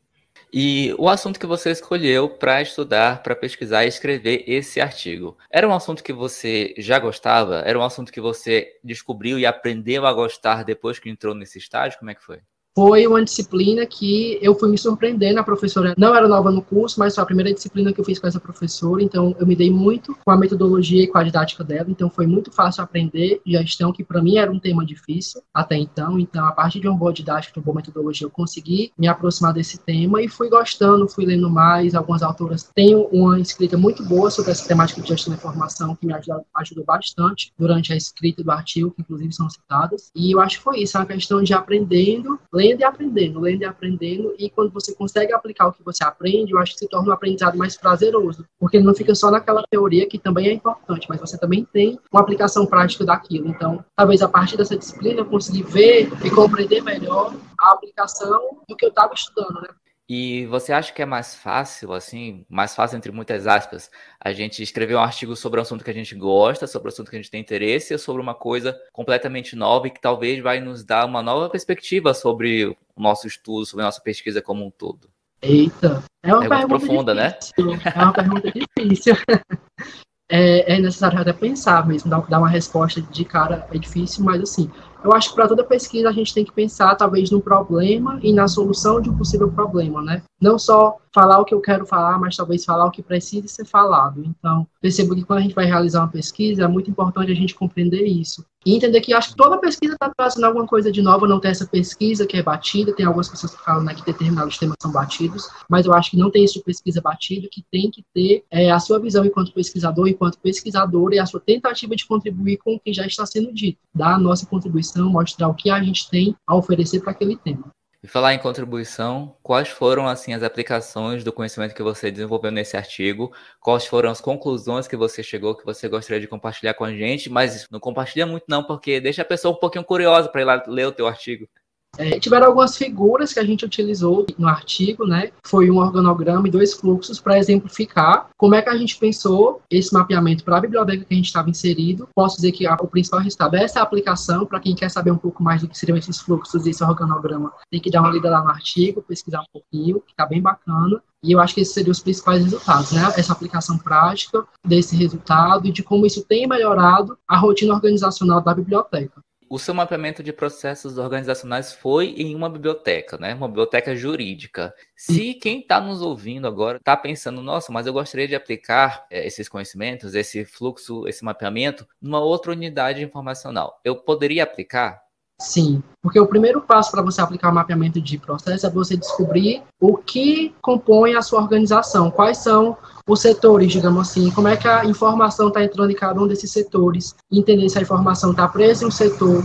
E 0.52 0.94
o 0.98 1.08
assunto 1.08 1.40
que 1.40 1.46
você 1.46 1.70
escolheu 1.70 2.28
para 2.28 2.60
estudar, 2.60 3.22
para 3.22 3.34
pesquisar 3.34 3.84
e 3.84 3.88
escrever 3.88 4.44
esse 4.46 4.80
artigo, 4.80 5.36
era 5.50 5.66
um 5.66 5.74
assunto 5.74 6.04
que 6.04 6.12
você 6.12 6.74
já 6.78 6.98
gostava? 6.98 7.56
Era 7.60 7.78
um 7.78 7.82
assunto 7.82 8.12
que 8.12 8.20
você 8.20 8.78
descobriu 8.84 9.38
e 9.38 9.46
aprendeu 9.46 10.06
a 10.06 10.12
gostar 10.12 10.64
depois 10.64 10.98
que 10.98 11.08
entrou 11.08 11.34
nesse 11.34 11.58
estágio? 11.58 11.98
Como 11.98 12.10
é 12.10 12.14
que 12.14 12.22
foi? 12.22 12.40
Foi 12.74 13.06
uma 13.06 13.24
disciplina 13.24 13.86
que 13.86 14.38
eu 14.42 14.54
fui 14.54 14.68
me 14.68 14.76
surpreendendo. 14.76 15.38
A 15.38 15.44
professora 15.44 15.94
não 15.96 16.14
era 16.14 16.26
nova 16.26 16.50
no 16.50 16.60
curso, 16.60 16.98
mas 16.98 17.14
foi 17.14 17.22
a 17.22 17.26
primeira 17.26 17.54
disciplina 17.54 17.92
que 17.92 18.00
eu 18.00 18.04
fiz 18.04 18.18
com 18.18 18.26
essa 18.26 18.40
professora, 18.40 19.02
então 19.02 19.34
eu 19.38 19.46
me 19.46 19.54
dei 19.54 19.70
muito 19.70 20.16
com 20.24 20.30
a 20.30 20.36
metodologia 20.36 21.04
e 21.04 21.06
com 21.06 21.18
a 21.18 21.22
didática 21.22 21.62
dela, 21.62 21.86
então 21.88 22.10
foi 22.10 22.26
muito 22.26 22.50
fácil 22.50 22.82
aprender 22.82 23.40
gestão, 23.46 23.92
que 23.92 24.02
para 24.02 24.20
mim 24.20 24.36
era 24.36 24.50
um 24.50 24.58
tema 24.58 24.84
difícil 24.84 25.40
até 25.52 25.76
então. 25.76 26.18
Então, 26.18 26.44
a 26.46 26.52
partir 26.52 26.80
de 26.80 26.88
uma 26.88 26.98
boa 26.98 27.12
didática, 27.12 27.60
uma 27.60 27.64
boa 27.64 27.76
metodologia, 27.76 28.26
eu 28.26 28.30
consegui 28.30 28.92
me 28.98 29.06
aproximar 29.06 29.52
desse 29.52 29.78
tema 29.78 30.20
e 30.20 30.28
fui 30.28 30.48
gostando, 30.48 31.08
fui 31.08 31.24
lendo 31.24 31.48
mais. 31.48 31.94
Algumas 31.94 32.22
autoras 32.22 32.68
têm 32.74 32.94
uma 33.12 33.38
escrita 33.38 33.78
muito 33.78 34.04
boa 34.04 34.30
sobre 34.30 34.50
essa 34.50 34.66
temática 34.66 35.00
de 35.00 35.08
gestão 35.08 35.32
da 35.32 35.38
informação, 35.38 35.94
que 35.94 36.06
me 36.06 36.12
ajudou, 36.12 36.44
ajudou 36.56 36.84
bastante 36.84 37.52
durante 37.56 37.92
a 37.92 37.96
escrita 37.96 38.42
do 38.42 38.50
artigo, 38.50 38.90
que 38.90 39.02
inclusive 39.02 39.32
são 39.32 39.48
citadas. 39.48 40.10
E 40.14 40.32
eu 40.34 40.40
acho 40.40 40.58
que 40.58 40.64
foi 40.64 40.80
isso, 40.80 40.96
é 40.96 41.00
uma 41.00 41.06
questão 41.06 41.42
de 41.42 41.54
aprendendo, 41.54 42.38
lendo 42.52 42.63
e 42.64 42.84
aprendendo, 42.84 43.40
lendo 43.40 43.62
e 43.62 43.64
aprendendo. 43.64 44.34
E 44.38 44.50
quando 44.50 44.72
você 44.72 44.94
consegue 44.94 45.32
aplicar 45.32 45.68
o 45.68 45.72
que 45.72 45.82
você 45.82 46.04
aprende, 46.04 46.52
eu 46.52 46.58
acho 46.58 46.72
que 46.72 46.78
se 46.78 46.88
torna 46.88 47.10
um 47.10 47.12
aprendizado 47.12 47.56
mais 47.56 47.76
prazeroso, 47.76 48.44
porque 48.58 48.80
não 48.80 48.94
fica 48.94 49.14
só 49.14 49.30
naquela 49.30 49.62
teoria 49.68 50.08
que 50.08 50.18
também 50.18 50.48
é 50.48 50.52
importante, 50.52 51.06
mas 51.08 51.20
você 51.20 51.38
também 51.38 51.64
tem 51.72 51.98
uma 52.12 52.20
aplicação 52.20 52.66
prática 52.66 53.04
daquilo. 53.04 53.48
Então, 53.48 53.84
talvez 53.96 54.22
a 54.22 54.28
partir 54.28 54.56
dessa 54.56 54.76
disciplina 54.76 55.20
eu 55.20 55.26
consegui 55.26 55.62
ver 55.62 56.10
e 56.24 56.30
compreender 56.30 56.82
melhor 56.82 57.34
a 57.58 57.72
aplicação 57.72 58.58
do 58.68 58.76
que 58.76 58.84
eu 58.84 58.90
estava 58.90 59.14
estudando, 59.14 59.60
né? 59.60 59.68
E 60.08 60.44
você 60.46 60.72
acha 60.72 60.92
que 60.92 61.00
é 61.00 61.06
mais 61.06 61.34
fácil, 61.34 61.92
assim, 61.94 62.44
mais 62.48 62.74
fácil 62.74 62.96
entre 62.96 63.10
muitas 63.10 63.46
aspas, 63.46 63.90
a 64.20 64.32
gente 64.32 64.62
escrever 64.62 64.94
um 64.94 65.00
artigo 65.00 65.34
sobre 65.34 65.58
um 65.58 65.62
assunto 65.62 65.82
que 65.82 65.90
a 65.90 65.94
gente 65.94 66.14
gosta, 66.14 66.66
sobre 66.66 66.88
um 66.88 66.92
assunto 66.92 67.10
que 67.10 67.16
a 67.16 67.18
gente 67.18 67.30
tem 67.30 67.40
interesse, 67.40 67.94
ou 67.94 67.98
sobre 67.98 68.20
uma 68.20 68.34
coisa 68.34 68.78
completamente 68.92 69.56
nova 69.56 69.86
e 69.86 69.90
que 69.90 70.00
talvez 70.00 70.42
vai 70.42 70.60
nos 70.60 70.84
dar 70.84 71.06
uma 71.06 71.22
nova 71.22 71.48
perspectiva 71.48 72.12
sobre 72.12 72.66
o 72.66 72.76
nosso 72.98 73.26
estudo, 73.26 73.64
sobre 73.64 73.82
a 73.82 73.86
nossa 73.86 74.02
pesquisa 74.02 74.42
como 74.42 74.66
um 74.66 74.70
todo? 74.70 75.08
Eita, 75.40 76.02
é 76.22 76.34
uma 76.34 76.44
é 76.44 76.48
pergunta 76.48 76.68
profunda, 76.68 77.14
né? 77.14 77.38
difícil. 77.38 77.66
né? 77.66 77.82
É 77.94 78.02
uma 78.02 78.12
pergunta 78.12 78.52
difícil. 78.52 79.14
É, 80.26 80.74
é, 80.74 80.80
necessário 80.80 81.20
até 81.20 81.34
pensar 81.34 81.86
mesmo, 81.86 82.10
dar 82.10 82.38
uma 82.38 82.48
resposta 82.48 83.02
de 83.02 83.24
cara 83.26 83.68
é 83.70 83.76
difícil, 83.76 84.24
mas 84.24 84.40
assim, 84.40 84.70
eu 85.04 85.12
acho 85.12 85.28
que 85.28 85.34
para 85.34 85.46
toda 85.46 85.62
pesquisa 85.62 86.08
a 86.08 86.12
gente 86.12 86.32
tem 86.32 86.44
que 86.44 86.52
pensar 86.52 86.94
talvez 86.96 87.30
no 87.30 87.40
problema 87.40 88.18
e 88.22 88.32
na 88.32 88.48
solução 88.48 89.02
de 89.02 89.10
um 89.10 89.16
possível 89.16 89.52
problema, 89.52 90.02
né? 90.02 90.22
Não 90.40 90.58
só 90.58 90.96
falar 91.14 91.38
o 91.38 91.44
que 91.44 91.54
eu 91.54 91.60
quero 91.60 91.84
falar, 91.84 92.18
mas 92.18 92.36
talvez 92.36 92.64
falar 92.64 92.86
o 92.86 92.90
que 92.90 93.02
precisa 93.02 93.46
ser 93.46 93.66
falado. 93.66 94.24
Então, 94.24 94.66
percebo 94.80 95.14
que 95.14 95.22
quando 95.22 95.40
a 95.40 95.42
gente 95.42 95.54
vai 95.54 95.66
realizar 95.66 96.00
uma 96.00 96.08
pesquisa, 96.08 96.64
é 96.64 96.68
muito 96.68 96.90
importante 96.90 97.30
a 97.30 97.34
gente 97.34 97.54
compreender 97.54 98.04
isso. 98.06 98.42
E 98.64 98.74
entender 98.74 99.00
que 99.00 99.12
acho 99.12 99.30
que 99.30 99.36
toda 99.36 99.58
pesquisa 99.58 99.94
está 99.94 100.10
trazendo 100.16 100.44
alguma 100.44 100.66
coisa 100.66 100.90
de 100.90 101.02
nova, 101.02 101.28
não 101.28 101.38
tem 101.38 101.50
essa 101.50 101.66
pesquisa 101.66 102.26
que 102.26 102.36
é 102.36 102.42
batida, 102.42 102.94
tem 102.94 103.04
algumas 103.04 103.28
pessoas 103.28 103.54
que 103.54 103.62
falam 103.62 103.84
né, 103.84 103.94
que 103.94 104.04
determinados 104.04 104.56
temas 104.56 104.76
são 104.80 104.90
batidos, 104.90 105.48
mas 105.68 105.84
eu 105.84 105.92
acho 105.92 106.12
que 106.12 106.16
não 106.16 106.30
tem 106.30 106.44
isso 106.44 106.54
de 106.54 106.64
pesquisa 106.64 107.00
batida, 107.00 107.46
que 107.50 107.62
tem 107.70 107.90
que 107.90 108.02
ter 108.14 108.44
é, 108.50 108.70
a 108.70 108.80
sua 108.80 108.98
visão 108.98 109.24
enquanto 109.24 109.52
pesquisador, 109.52 110.08
enquanto 110.08 110.38
pesquisadora, 110.38 111.14
e 111.14 111.18
a 111.18 111.26
sua 111.26 111.40
tentativa 111.40 111.94
de 111.94 112.06
contribuir 112.06 112.56
com 112.56 112.74
o 112.74 112.80
que 112.80 112.92
já 112.92 113.06
está 113.06 113.26
sendo 113.26 113.52
dito, 113.52 113.78
dar 113.94 114.14
a 114.14 114.18
nossa 114.18 114.46
contribuição, 114.46 115.10
mostrar 115.10 115.48
o 115.48 115.54
que 115.54 115.70
a 115.70 115.82
gente 115.82 116.08
tem 116.08 116.34
a 116.46 116.54
oferecer 116.54 117.00
para 117.00 117.10
aquele 117.10 117.36
tema. 117.36 117.70
E 118.04 118.06
falar 118.06 118.34
em 118.34 118.38
contribuição, 118.38 119.34
quais 119.42 119.68
foram 119.68 120.06
assim 120.06 120.34
as 120.34 120.42
aplicações 120.42 121.24
do 121.24 121.32
conhecimento 121.32 121.74
que 121.74 121.82
você 121.82 122.10
desenvolveu 122.10 122.50
nesse 122.50 122.76
artigo? 122.76 123.34
Quais 123.58 123.86
foram 123.86 124.10
as 124.10 124.20
conclusões 124.20 124.86
que 124.86 124.94
você 124.94 125.22
chegou 125.22 125.56
que 125.56 125.64
você 125.64 125.88
gostaria 125.88 126.20
de 126.20 126.28
compartilhar 126.28 126.74
com 126.74 126.84
a 126.84 126.92
gente? 126.92 127.30
Mas 127.30 127.66
não 127.70 127.80
compartilha 127.80 128.26
muito 128.26 128.44
não, 128.46 128.62
porque 128.62 129.00
deixa 129.00 129.22
a 129.22 129.24
pessoa 129.24 129.54
um 129.54 129.58
pouquinho 129.58 129.84
curiosa 129.84 130.28
para 130.28 130.42
ir 130.42 130.44
lá 130.44 130.62
ler 130.66 130.86
o 130.86 130.92
teu 130.92 131.06
artigo. 131.06 131.48
É, 131.98 132.18
tiveram 132.18 132.46
algumas 132.46 132.76
figuras 132.76 133.32
que 133.32 133.40
a 133.40 133.44
gente 133.44 133.64
utilizou 133.64 134.26
no 134.38 134.48
artigo, 134.48 135.06
né? 135.06 135.30
Foi 135.44 135.70
um 135.70 135.78
organograma 135.78 136.46
e 136.48 136.50
dois 136.50 136.74
fluxos 136.74 137.20
para 137.20 137.38
exemplificar 137.38 138.28
como 138.36 138.54
é 138.54 138.62
que 138.62 138.68
a 138.68 138.76
gente 138.76 138.98
pensou 138.98 139.62
esse 139.70 139.92
mapeamento 139.92 140.44
para 140.44 140.58
a 140.58 140.60
biblioteca 140.60 141.04
que 141.04 141.14
a 141.14 141.16
gente 141.16 141.26
estava 141.26 141.50
inserido. 141.50 142.08
Posso 142.14 142.36
dizer 142.36 142.52
que 142.52 142.66
a, 142.66 142.74
o 142.74 142.86
principal 142.86 143.20
resultado 143.20 143.56
é 143.56 143.64
essa 143.64 143.80
aplicação, 143.80 144.46
para 144.46 144.60
quem 144.60 144.74
quer 144.74 144.90
saber 144.90 145.10
um 145.10 145.18
pouco 145.18 145.42
mais 145.42 145.62
do 145.62 145.68
que 145.68 145.78
seriam 145.78 145.96
esses 145.96 146.18
fluxos 146.20 146.66
e 146.66 146.70
esse 146.70 146.82
organograma, 146.82 147.52
tem 147.70 147.80
que 147.80 147.90
dar 147.90 148.00
uma 148.00 148.10
lida 148.10 148.30
lá 148.30 148.42
no 148.42 148.50
artigo, 148.50 149.02
pesquisar 149.02 149.40
um 149.40 149.52
pouquinho, 149.52 150.00
que 150.00 150.12
está 150.12 150.26
bem 150.26 150.40
bacana. 150.42 151.00
E 151.22 151.32
eu 151.32 151.40
acho 151.40 151.54
que 151.54 151.62
esses 151.62 151.72
seriam 151.72 151.92
os 151.92 152.00
principais 152.00 152.42
resultados, 152.42 152.92
né? 152.92 153.02
Essa 153.16 153.32
aplicação 153.32 153.78
prática 153.78 154.44
desse 154.66 154.94
resultado 154.94 155.66
e 155.66 155.72
de 155.72 155.82
como 155.82 156.04
isso 156.04 156.22
tem 156.22 156.46
melhorado 156.46 157.16
a 157.26 157.38
rotina 157.38 157.72
organizacional 157.72 158.42
da 158.42 158.54
biblioteca 158.54 159.23
o 159.54 159.58
seu 159.58 159.72
mapeamento 159.72 160.20
de 160.20 160.32
processos 160.32 160.98
organizacionais 160.98 161.72
foi 161.72 162.08
em 162.16 162.34
uma 162.34 162.50
biblioteca, 162.50 163.16
né? 163.16 163.34
Uma 163.34 163.46
biblioteca 163.46 163.94
jurídica. 163.94 164.74
Se 164.96 165.32
quem 165.34 165.60
está 165.60 165.80
nos 165.80 166.02
ouvindo 166.02 166.48
agora 166.48 166.78
está 166.78 166.96
pensando, 166.96 167.40
nossa, 167.40 167.72
mas 167.72 167.86
eu 167.86 167.92
gostaria 167.92 168.26
de 168.26 168.34
aplicar 168.34 169.06
é, 169.08 169.24
esses 169.24 169.48
conhecimentos, 169.48 170.16
esse 170.16 170.44
fluxo, 170.44 171.06
esse 171.06 171.24
mapeamento, 171.24 171.86
numa 172.02 172.18
outra 172.18 172.50
unidade 172.50 173.04
informacional, 173.04 173.80
eu 173.84 173.94
poderia 173.94 174.42
aplicar? 174.42 175.03
Sim, 175.40 175.82
porque 176.00 176.18
o 176.18 176.28
primeiro 176.28 176.60
passo 176.60 176.92
para 176.92 177.02
você 177.02 177.20
aplicar 177.20 177.50
o 177.50 177.54
mapeamento 177.54 178.00
de 178.00 178.18
processo 178.18 178.66
é 178.66 178.70
você 178.70 178.96
descobrir 178.96 179.62
o 179.80 179.96
que 179.96 180.54
compõe 180.62 181.14
a 181.14 181.22
sua 181.22 181.40
organização, 181.40 182.10
quais 182.10 182.38
são 182.38 182.76
os 183.08 183.20
setores, 183.20 183.72
digamos 183.72 184.08
assim, 184.08 184.30
como 184.30 184.46
é 184.46 184.56
que 184.56 184.68
a 184.68 184.84
informação 184.84 185.48
está 185.48 185.62
entrando 185.62 185.90
em 185.90 185.96
cada 185.96 186.20
um 186.20 186.28
desses 186.28 186.52
setores, 186.52 187.14
entender 187.30 187.68
se 187.68 187.78
a 187.78 187.82
informação 187.82 188.30
está 188.30 188.46
presa 188.46 188.84
em 188.84 188.86
um 188.86 188.90
setor 188.92 189.42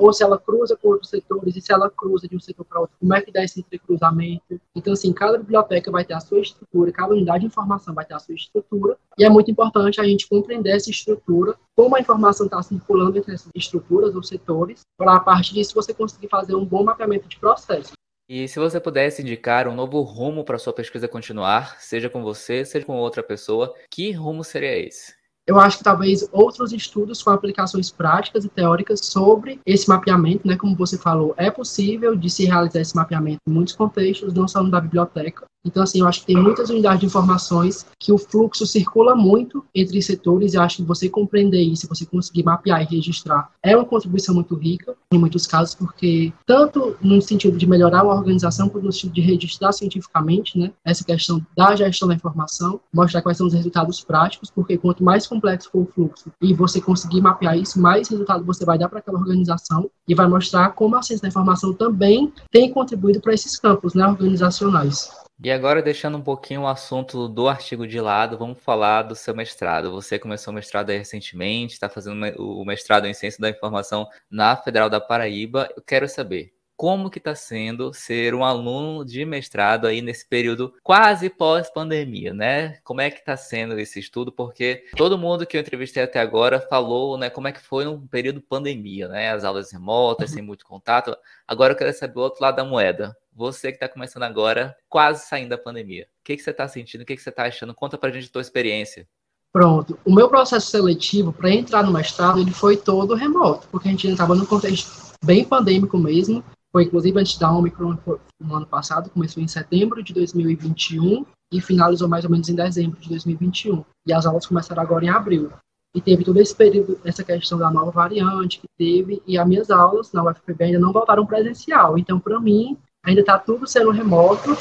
ou 0.00 0.12
se 0.12 0.24
ela 0.24 0.38
cruza 0.38 0.76
com 0.76 0.88
outros 0.88 1.10
setores, 1.10 1.56
e 1.56 1.60
se 1.60 1.72
ela 1.72 1.90
cruza 1.90 2.26
de 2.26 2.34
um 2.34 2.40
setor 2.40 2.64
para 2.64 2.80
outro, 2.80 2.96
como 2.98 3.14
é 3.14 3.20
que 3.20 3.30
dá 3.30 3.44
esse 3.44 3.60
entrecruzamento. 3.60 4.58
Então, 4.74 4.94
assim, 4.94 5.12
cada 5.12 5.36
biblioteca 5.36 5.90
vai 5.90 6.04
ter 6.04 6.14
a 6.14 6.20
sua 6.20 6.40
estrutura, 6.40 6.90
cada 6.90 7.12
unidade 7.12 7.40
de 7.40 7.46
informação 7.46 7.94
vai 7.94 8.04
ter 8.04 8.14
a 8.14 8.18
sua 8.18 8.34
estrutura, 8.34 8.96
e 9.18 9.24
é 9.24 9.28
muito 9.28 9.50
importante 9.50 10.00
a 10.00 10.04
gente 10.04 10.26
compreender 10.28 10.70
essa 10.70 10.90
estrutura, 10.90 11.54
como 11.80 11.96
a 11.96 12.00
informação 12.00 12.44
está 12.44 12.62
circulando 12.62 13.16
entre 13.16 13.32
essas 13.32 13.48
estruturas 13.54 14.14
ou 14.14 14.22
setores, 14.22 14.82
para 14.98 15.16
a 15.16 15.20
partir 15.20 15.54
disso 15.54 15.74
você 15.74 15.94
conseguir 15.94 16.28
fazer 16.28 16.54
um 16.54 16.62
bom 16.62 16.84
mapeamento 16.84 17.26
de 17.26 17.38
processo. 17.38 17.92
E 18.28 18.46
se 18.46 18.58
você 18.58 18.78
pudesse 18.78 19.22
indicar 19.22 19.66
um 19.66 19.74
novo 19.74 20.02
rumo 20.02 20.44
para 20.44 20.58
sua 20.58 20.74
pesquisa 20.74 21.08
continuar, 21.08 21.80
seja 21.80 22.10
com 22.10 22.22
você, 22.22 22.66
seja 22.66 22.84
com 22.84 22.98
outra 22.98 23.22
pessoa, 23.22 23.74
que 23.90 24.12
rumo 24.12 24.44
seria 24.44 24.78
esse? 24.78 25.18
eu 25.50 25.58
acho 25.58 25.78
que 25.78 25.84
talvez 25.84 26.28
outros 26.30 26.72
estudos 26.72 27.24
com 27.24 27.30
aplicações 27.30 27.90
práticas 27.90 28.44
e 28.44 28.48
teóricas 28.48 29.00
sobre 29.02 29.58
esse 29.66 29.88
mapeamento, 29.88 30.46
né, 30.46 30.56
como 30.56 30.76
você 30.76 30.96
falou, 30.96 31.34
é 31.36 31.50
possível 31.50 32.14
de 32.14 32.30
se 32.30 32.44
realizar 32.44 32.80
esse 32.80 32.94
mapeamento 32.94 33.40
em 33.48 33.52
muitos 33.52 33.74
contextos, 33.74 34.32
não 34.32 34.46
só 34.46 34.62
no 34.62 34.70
da 34.70 34.80
biblioteca, 34.80 35.46
então, 35.64 35.82
assim, 35.82 36.00
eu 36.00 36.06
acho 36.06 36.20
que 36.20 36.26
tem 36.26 36.36
muitas 36.36 36.70
unidades 36.70 37.00
de 37.00 37.06
informações 37.06 37.86
que 37.98 38.12
o 38.12 38.18
fluxo 38.18 38.66
circula 38.66 39.14
muito 39.14 39.64
entre 39.74 40.00
setores 40.00 40.54
e 40.54 40.58
acho 40.58 40.78
que 40.78 40.82
você 40.82 41.08
compreender 41.08 41.60
isso, 41.60 41.88
você 41.88 42.06
conseguir 42.06 42.44
mapear 42.44 42.82
e 42.82 42.96
registrar, 42.96 43.50
é 43.62 43.76
uma 43.76 43.84
contribuição 43.84 44.34
muito 44.34 44.54
rica, 44.54 44.96
em 45.12 45.18
muitos 45.18 45.46
casos, 45.46 45.74
porque 45.74 46.32
tanto 46.46 46.96
no 47.02 47.20
sentido 47.20 47.58
de 47.58 47.66
melhorar 47.66 48.00
a 48.00 48.14
organização, 48.14 48.68
quanto 48.68 48.86
no 48.86 48.92
sentido 48.92 49.12
de 49.12 49.20
registrar 49.20 49.72
cientificamente, 49.72 50.58
né, 50.58 50.72
essa 50.84 51.04
questão 51.04 51.44
da 51.56 51.76
gestão 51.76 52.08
da 52.08 52.14
informação, 52.14 52.80
mostrar 52.92 53.20
quais 53.20 53.36
são 53.36 53.46
os 53.46 53.52
resultados 53.52 54.00
práticos, 54.02 54.50
porque 54.50 54.78
quanto 54.78 55.04
mais 55.04 55.26
complexo 55.26 55.70
for 55.70 55.82
o 55.82 55.86
fluxo 55.86 56.32
e 56.40 56.54
você 56.54 56.80
conseguir 56.80 57.20
mapear 57.20 57.58
isso, 57.58 57.80
mais 57.80 58.08
resultado 58.08 58.44
você 58.44 58.64
vai 58.64 58.78
dar 58.78 58.88
para 58.88 59.00
aquela 59.00 59.18
organização 59.18 59.90
e 60.08 60.14
vai 60.14 60.26
mostrar 60.26 60.70
como 60.70 60.96
a 60.96 61.02
ciência 61.02 61.22
da 61.22 61.28
informação 61.28 61.72
também 61.72 62.32
tem 62.50 62.72
contribuído 62.72 63.20
para 63.20 63.34
esses 63.34 63.58
campos 63.58 63.94
né, 63.94 64.06
organizacionais. 64.06 65.10
E 65.42 65.50
agora, 65.50 65.80
deixando 65.82 66.18
um 66.18 66.22
pouquinho 66.22 66.62
o 66.62 66.66
assunto 66.66 67.26
do 67.26 67.48
artigo 67.48 67.86
de 67.86 67.98
lado, 67.98 68.36
vamos 68.36 68.62
falar 68.62 69.02
do 69.02 69.14
seu 69.16 69.34
mestrado. 69.34 69.90
Você 69.90 70.18
começou 70.18 70.52
o 70.52 70.54
mestrado 70.54 70.90
recentemente, 70.90 71.72
está 71.72 71.88
fazendo 71.88 72.26
o 72.38 72.62
mestrado 72.64 73.06
em 73.06 73.14
Ciência 73.14 73.40
da 73.40 73.48
Informação 73.48 74.06
na 74.30 74.54
Federal 74.54 74.90
da 74.90 75.00
Paraíba. 75.00 75.68
Eu 75.74 75.82
quero 75.82 76.06
saber 76.08 76.52
como 76.80 77.10
que 77.10 77.18
está 77.18 77.34
sendo 77.34 77.92
ser 77.92 78.34
um 78.34 78.42
aluno 78.42 79.04
de 79.04 79.22
mestrado 79.26 79.86
aí 79.86 80.00
nesse 80.00 80.26
período 80.26 80.72
quase 80.82 81.28
pós-pandemia, 81.28 82.32
né? 82.32 82.78
Como 82.82 83.02
é 83.02 83.10
que 83.10 83.18
está 83.18 83.36
sendo 83.36 83.78
esse 83.78 84.00
estudo? 84.00 84.32
Porque 84.32 84.86
todo 84.96 85.18
mundo 85.18 85.44
que 85.44 85.58
eu 85.58 85.60
entrevistei 85.60 86.02
até 86.02 86.18
agora 86.18 86.58
falou, 86.58 87.18
né, 87.18 87.28
como 87.28 87.48
é 87.48 87.52
que 87.52 87.60
foi 87.60 87.84
no 87.84 88.00
período 88.08 88.40
pandemia, 88.40 89.08
né? 89.08 89.30
As 89.30 89.44
aulas 89.44 89.70
remotas, 89.70 90.30
sem 90.30 90.40
muito 90.40 90.64
contato. 90.64 91.14
Agora 91.46 91.74
eu 91.74 91.76
quero 91.76 91.92
saber 91.92 92.18
o 92.18 92.22
outro 92.22 92.40
lado 92.40 92.56
da 92.56 92.64
moeda 92.64 93.14
você 93.30 93.70
que 93.70 93.76
está 93.76 93.86
começando 93.86 94.22
agora, 94.22 94.74
quase 94.88 95.26
saindo 95.26 95.50
da 95.50 95.58
pandemia. 95.58 96.08
O 96.20 96.24
que, 96.24 96.34
que 96.34 96.42
você 96.42 96.50
está 96.50 96.66
sentindo? 96.66 97.02
O 97.02 97.04
que, 97.04 97.14
que 97.14 97.22
você 97.22 97.28
está 97.28 97.42
achando? 97.42 97.74
Conta 97.74 97.98
para 97.98 98.08
a 98.08 98.12
gente 98.12 98.28
a 98.28 98.32
tua 98.32 98.40
experiência. 98.40 99.06
Pronto. 99.52 99.98
O 100.02 100.14
meu 100.14 100.30
processo 100.30 100.70
seletivo 100.70 101.30
para 101.30 101.50
entrar 101.50 101.82
no 101.82 101.92
mestrado 101.92 102.40
ele 102.40 102.52
foi 102.52 102.78
todo 102.78 103.14
remoto, 103.14 103.68
porque 103.70 103.88
a 103.88 103.90
gente 103.90 104.08
estava 104.08 104.34
num 104.34 104.46
contexto 104.46 104.90
bem 105.22 105.44
pandêmico 105.44 105.98
mesmo. 105.98 106.42
Foi 106.72 106.84
inclusive 106.84 107.18
antes 107.18 107.36
da 107.38 107.52
Omicron 107.52 107.98
no 108.40 108.54
ano 108.54 108.66
passado, 108.66 109.10
começou 109.10 109.42
em 109.42 109.48
setembro 109.48 110.02
de 110.02 110.14
2021 110.14 111.24
e 111.52 111.60
finalizou 111.60 112.08
mais 112.08 112.24
ou 112.24 112.30
menos 112.30 112.48
em 112.48 112.54
dezembro 112.54 113.00
de 113.00 113.08
2021. 113.08 113.84
E 114.06 114.12
as 114.12 114.24
aulas 114.24 114.46
começaram 114.46 114.82
agora 114.82 115.04
em 115.04 115.08
abril. 115.08 115.50
e 115.94 116.00
teve 116.00 116.24
todo 116.24 116.38
esse 116.38 116.54
período, 116.54 116.98
essa 117.04 117.24
questão 117.24 117.58
da 117.58 117.70
nova 117.70 117.90
variante 117.90 118.60
que 118.60 118.68
teve, 118.78 119.22
e 119.26 119.36
as 119.36 119.46
minhas 119.46 119.70
aulas 119.70 120.12
na 120.12 120.22
UFPB 120.22 120.64
ainda 120.64 120.78
não 120.78 120.92
voltaram 120.92 121.26
presencial. 121.26 121.98
Então, 121.98 122.20
para 122.20 122.38
mim, 122.38 122.78
ainda 123.04 123.20
está 123.20 123.38
tudo 123.38 123.66
sendo 123.66 123.90
remoto. 123.90 124.56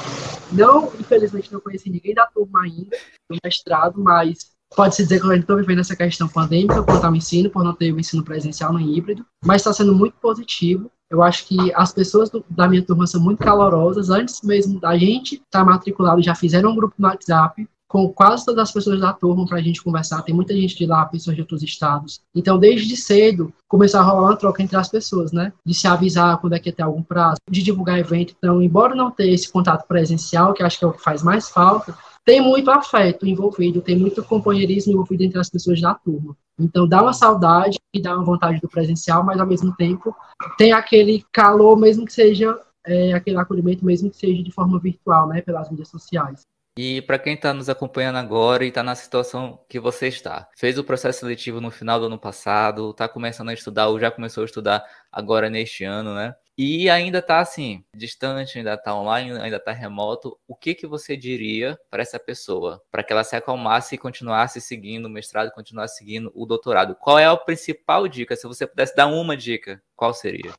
Não, 0.51 0.91
infelizmente, 0.99 1.53
não 1.53 1.59
conheci 1.59 1.89
ninguém 1.89 2.15
da 2.15 2.25
turma 2.25 2.63
ainda, 2.63 2.97
do 3.29 3.37
mestrado, 3.43 4.01
mas 4.01 4.51
pode-se 4.75 5.03
dizer 5.03 5.19
que 5.19 5.27
eu 5.27 5.33
estou 5.33 5.57
vivendo 5.57 5.79
essa 5.81 5.95
questão 5.95 6.27
pandêmica 6.27 6.81
quanto 6.81 7.05
ao 7.05 7.15
ensino, 7.15 7.49
por 7.49 7.63
não 7.63 7.75
ter 7.75 7.93
o 7.93 7.99
ensino 7.99 8.23
presencial 8.23 8.73
nem 8.73 8.97
híbrido, 8.97 9.23
mas 9.45 9.57
está 9.57 9.71
sendo 9.71 9.93
muito 9.93 10.15
positivo. 10.19 10.91
Eu 11.09 11.23
acho 11.23 11.47
que 11.47 11.73
as 11.73 11.91
pessoas 11.91 12.29
do, 12.29 12.43
da 12.49 12.67
minha 12.67 12.83
turma 12.83 13.07
são 13.07 13.21
muito 13.21 13.39
calorosas. 13.39 14.09
Antes 14.09 14.41
mesmo 14.43 14.79
da 14.79 14.97
gente 14.97 15.35
estar 15.35 15.59
tá 15.59 15.65
matriculado, 15.65 16.21
já 16.21 16.35
fizeram 16.35 16.71
um 16.71 16.75
grupo 16.75 16.95
no 16.97 17.07
WhatsApp 17.07 17.67
com 17.89 18.07
quase 18.07 18.45
todas 18.45 18.61
as 18.61 18.71
pessoas 18.71 19.01
da 19.01 19.11
turma 19.11 19.47
para 19.47 19.57
a 19.57 19.61
gente 19.61 19.81
conversar. 19.81 20.21
Tem 20.21 20.33
muita 20.33 20.53
gente 20.53 20.77
de 20.77 20.85
lá, 20.85 21.03
pessoas 21.05 21.35
de 21.35 21.41
outros 21.41 21.63
estados. 21.63 22.21
Então, 22.35 22.59
desde 22.59 22.95
cedo, 22.95 23.51
começou 23.67 23.99
a 23.99 24.03
rolar 24.03 24.29
uma 24.29 24.37
troca 24.37 24.61
entre 24.61 24.77
as 24.77 24.87
pessoas, 24.87 25.31
né? 25.31 25.51
De 25.65 25.73
se 25.73 25.87
avisar 25.87 26.37
quando 26.37 26.53
é 26.53 26.59
que 26.59 26.71
ter 26.71 26.83
algum 26.83 27.01
prazo, 27.01 27.37
de 27.49 27.63
divulgar 27.63 27.97
evento. 27.97 28.35
Então, 28.37 28.61
embora 28.61 28.93
não 28.93 29.09
ter 29.09 29.31
esse 29.31 29.51
contato 29.51 29.87
presencial, 29.87 30.53
que 30.53 30.61
acho 30.61 30.77
que 30.77 30.85
é 30.85 30.87
o 30.87 30.93
que 30.93 31.01
faz 31.01 31.23
mais 31.23 31.49
falta, 31.49 31.97
tem 32.29 32.39
muito 32.39 32.69
afeto 32.69 33.25
envolvido, 33.25 33.81
tem 33.81 33.98
muito 33.98 34.24
companheirismo 34.24 34.93
envolvido 34.93 35.24
entre 35.24 35.39
as 35.39 35.50
pessoas 35.50 35.81
da 35.81 35.95
turma. 35.95 36.38
Então 36.59 36.88
dá 36.88 37.01
uma 37.01 37.12
saudade 37.12 37.79
e 37.91 38.00
dá 38.00 38.15
uma 38.15 38.24
vontade 38.24 38.62
do 38.62 38.69
presencial, 38.69 39.24
mas 39.24 39.39
ao 39.39 39.48
mesmo 39.48 39.75
tempo 39.75 40.15
tem 40.55 40.71
aquele 40.71 41.25
calor, 41.31 41.75
mesmo 41.75 42.05
que 42.05 42.13
seja 42.13 42.55
é, 42.86 43.13
aquele 43.13 43.38
acolhimento, 43.38 43.83
mesmo 43.83 44.12
que 44.12 44.17
seja 44.17 44.43
de 44.43 44.51
forma 44.51 44.79
virtual, 44.79 45.27
né, 45.27 45.41
pelas 45.41 45.71
mídias 45.71 45.88
sociais. 45.88 46.45
E 46.77 47.01
para 47.01 47.17
quem 47.17 47.33
está 47.33 47.51
nos 47.51 47.67
acompanhando 47.67 48.17
agora 48.17 48.63
e 48.63 48.67
está 48.67 48.83
na 48.83 48.93
situação 48.93 49.59
que 49.67 49.79
você 49.79 50.07
está, 50.07 50.48
fez 50.55 50.77
o 50.77 50.83
processo 50.83 51.21
seletivo 51.21 51.59
no 51.59 51.71
final 51.71 52.00
do 52.00 52.05
ano 52.05 52.19
passado, 52.19 52.91
está 52.91 53.09
começando 53.09 53.50
a 53.50 53.53
estudar 53.53 53.88
ou 53.88 54.00
já 54.00 54.12
começou 54.12 54.43
a 54.43 54.45
estudar 54.45 54.86
agora 55.12 55.50
neste 55.50 55.83
ano, 55.83 56.13
né? 56.13 56.36
E 56.61 56.89
ainda 56.89 57.19
está 57.19 57.39
assim, 57.39 57.85
distante, 57.95 58.57
ainda 58.57 58.73
está 58.73 58.93
online, 58.93 59.31
ainda 59.39 59.55
está 59.55 59.71
remoto. 59.71 60.37
O 60.45 60.53
que 60.53 60.75
que 60.75 60.85
você 60.85 61.15
diria 61.15 61.79
para 61.89 62.01
essa 62.01 62.19
pessoa, 62.19 62.81
para 62.91 63.01
que 63.01 63.13
ela 63.13 63.23
se 63.23 63.33
acalmasse 63.33 63.95
e 63.95 63.97
continuasse 63.97 64.59
seguindo 64.59 65.05
o 65.05 65.09
mestrado, 65.09 65.53
continuasse 65.53 65.99
seguindo 65.99 66.29
o 66.35 66.45
doutorado? 66.45 66.95
Qual 66.95 67.17
é 67.17 67.25
a 67.25 67.37
principal 67.37 68.09
dica? 68.09 68.35
Se 68.35 68.45
você 68.45 68.67
pudesse 68.67 68.93
dar 68.93 69.07
uma 69.07 69.37
dica, 69.37 69.81
qual 69.95 70.13
seria? 70.13 70.51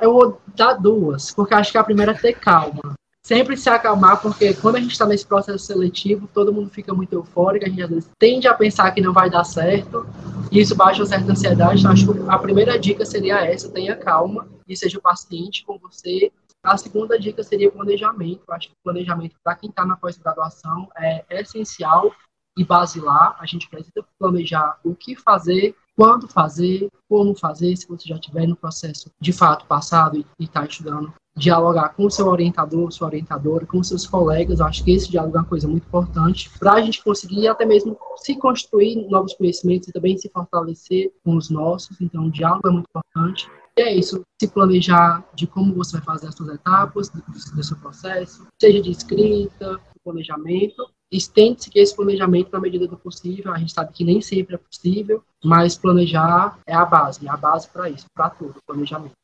Eu 0.00 0.12
vou 0.12 0.40
dar 0.54 0.74
duas, 0.74 1.34
porque 1.34 1.52
acho 1.52 1.72
que 1.72 1.78
a 1.78 1.82
primeira 1.82 2.12
é 2.12 2.14
ter 2.14 2.34
calma 2.34 2.94
sempre 3.22 3.56
se 3.56 3.68
acalmar, 3.68 4.20
porque 4.20 4.54
quando 4.54 4.76
a 4.76 4.80
gente 4.80 4.92
está 4.92 5.06
nesse 5.06 5.26
processo 5.26 5.64
seletivo, 5.64 6.28
todo 6.32 6.52
mundo 6.52 6.70
fica 6.70 6.92
muito 6.94 7.12
eufórico, 7.12 7.64
a 7.64 7.68
gente 7.68 7.82
às 7.82 7.90
vezes 7.90 8.10
tende 8.18 8.48
a 8.48 8.54
pensar 8.54 8.90
que 8.92 9.00
não 9.00 9.12
vai 9.12 9.30
dar 9.30 9.44
certo, 9.44 10.06
e 10.50 10.60
isso 10.60 10.74
baixa 10.74 11.00
uma 11.00 11.06
certa 11.06 11.30
ansiedade. 11.30 11.80
Então, 11.80 11.92
acho 11.92 12.12
que 12.12 12.18
a 12.28 12.38
primeira 12.38 12.78
dica 12.78 13.04
seria 13.04 13.44
essa: 13.44 13.70
tenha 13.70 13.96
calma 13.96 14.48
e 14.66 14.76
seja 14.76 15.00
paciente 15.00 15.64
com 15.64 15.78
você. 15.78 16.32
A 16.62 16.76
segunda 16.76 17.18
dica 17.18 17.42
seria 17.42 17.68
o 17.68 17.72
planejamento. 17.72 18.42
Acho 18.50 18.68
que 18.68 18.74
o 18.74 18.84
planejamento, 18.84 19.36
para 19.42 19.56
quem 19.56 19.70
está 19.70 19.86
na 19.86 19.96
pós-graduação, 19.96 20.88
é 20.96 21.24
essencial 21.40 22.12
e 22.58 22.64
basilar. 22.64 23.36
A 23.38 23.46
gente 23.46 23.68
precisa 23.68 24.04
planejar 24.18 24.78
o 24.84 24.94
que 24.94 25.16
fazer, 25.16 25.74
quando 25.96 26.28
fazer, 26.28 26.90
como 27.08 27.34
fazer, 27.34 27.76
se 27.76 27.86
você 27.86 28.08
já 28.08 28.16
estiver 28.16 28.46
no 28.46 28.56
processo 28.56 29.10
de 29.20 29.32
fato 29.32 29.64
passado 29.66 30.18
e 30.38 30.44
está 30.44 30.64
estudando 30.64 31.12
dialogar 31.36 31.90
com 31.90 32.06
o 32.06 32.10
seu 32.10 32.26
orientador, 32.26 32.92
sua 32.92 33.08
orientadora, 33.08 33.66
com 33.66 33.82
seus 33.82 34.06
colegas. 34.06 34.60
Eu 34.60 34.66
acho 34.66 34.84
que 34.84 34.92
esse 34.92 35.10
diálogo 35.10 35.36
é 35.36 35.40
uma 35.40 35.46
coisa 35.46 35.68
muito 35.68 35.86
importante 35.86 36.50
para 36.58 36.74
a 36.74 36.80
gente 36.80 37.02
conseguir 37.02 37.48
até 37.48 37.64
mesmo 37.64 37.96
se 38.16 38.36
construir 38.36 39.08
novos 39.08 39.34
conhecimentos 39.34 39.88
e 39.88 39.92
também 39.92 40.18
se 40.18 40.28
fortalecer 40.28 41.12
com 41.24 41.36
os 41.36 41.50
nossos. 41.50 42.00
Então, 42.00 42.26
o 42.26 42.30
diálogo 42.30 42.68
é 42.68 42.70
muito 42.70 42.88
importante. 42.88 43.48
E 43.76 43.82
é 43.82 43.94
isso, 43.94 44.22
se 44.40 44.48
planejar 44.48 45.24
de 45.34 45.46
como 45.46 45.74
você 45.74 45.96
vai 45.96 46.04
fazer 46.04 46.28
as 46.28 46.34
suas 46.34 46.54
etapas 46.54 47.08
do, 47.08 47.22
do 47.22 47.64
seu 47.64 47.76
processo, 47.76 48.46
seja 48.60 48.82
de 48.82 48.90
escrita, 48.90 49.80
planejamento, 50.04 50.90
estende 51.10 51.64
seguir 51.64 51.80
esse 51.80 51.94
planejamento 51.94 52.50
na 52.52 52.60
medida 52.60 52.86
do 52.86 52.96
possível. 52.96 53.52
A 53.52 53.58
gente 53.58 53.72
sabe 53.72 53.92
que 53.92 54.04
nem 54.04 54.20
sempre 54.20 54.54
é 54.54 54.58
possível, 54.58 55.22
mas 55.44 55.76
planejar 55.76 56.58
é 56.66 56.74
a 56.74 56.84
base, 56.84 57.26
é 57.26 57.30
a 57.30 57.36
base 57.36 57.68
para 57.68 57.88
isso, 57.88 58.06
para 58.14 58.30
tudo, 58.30 58.56
planejamento. 58.66 59.19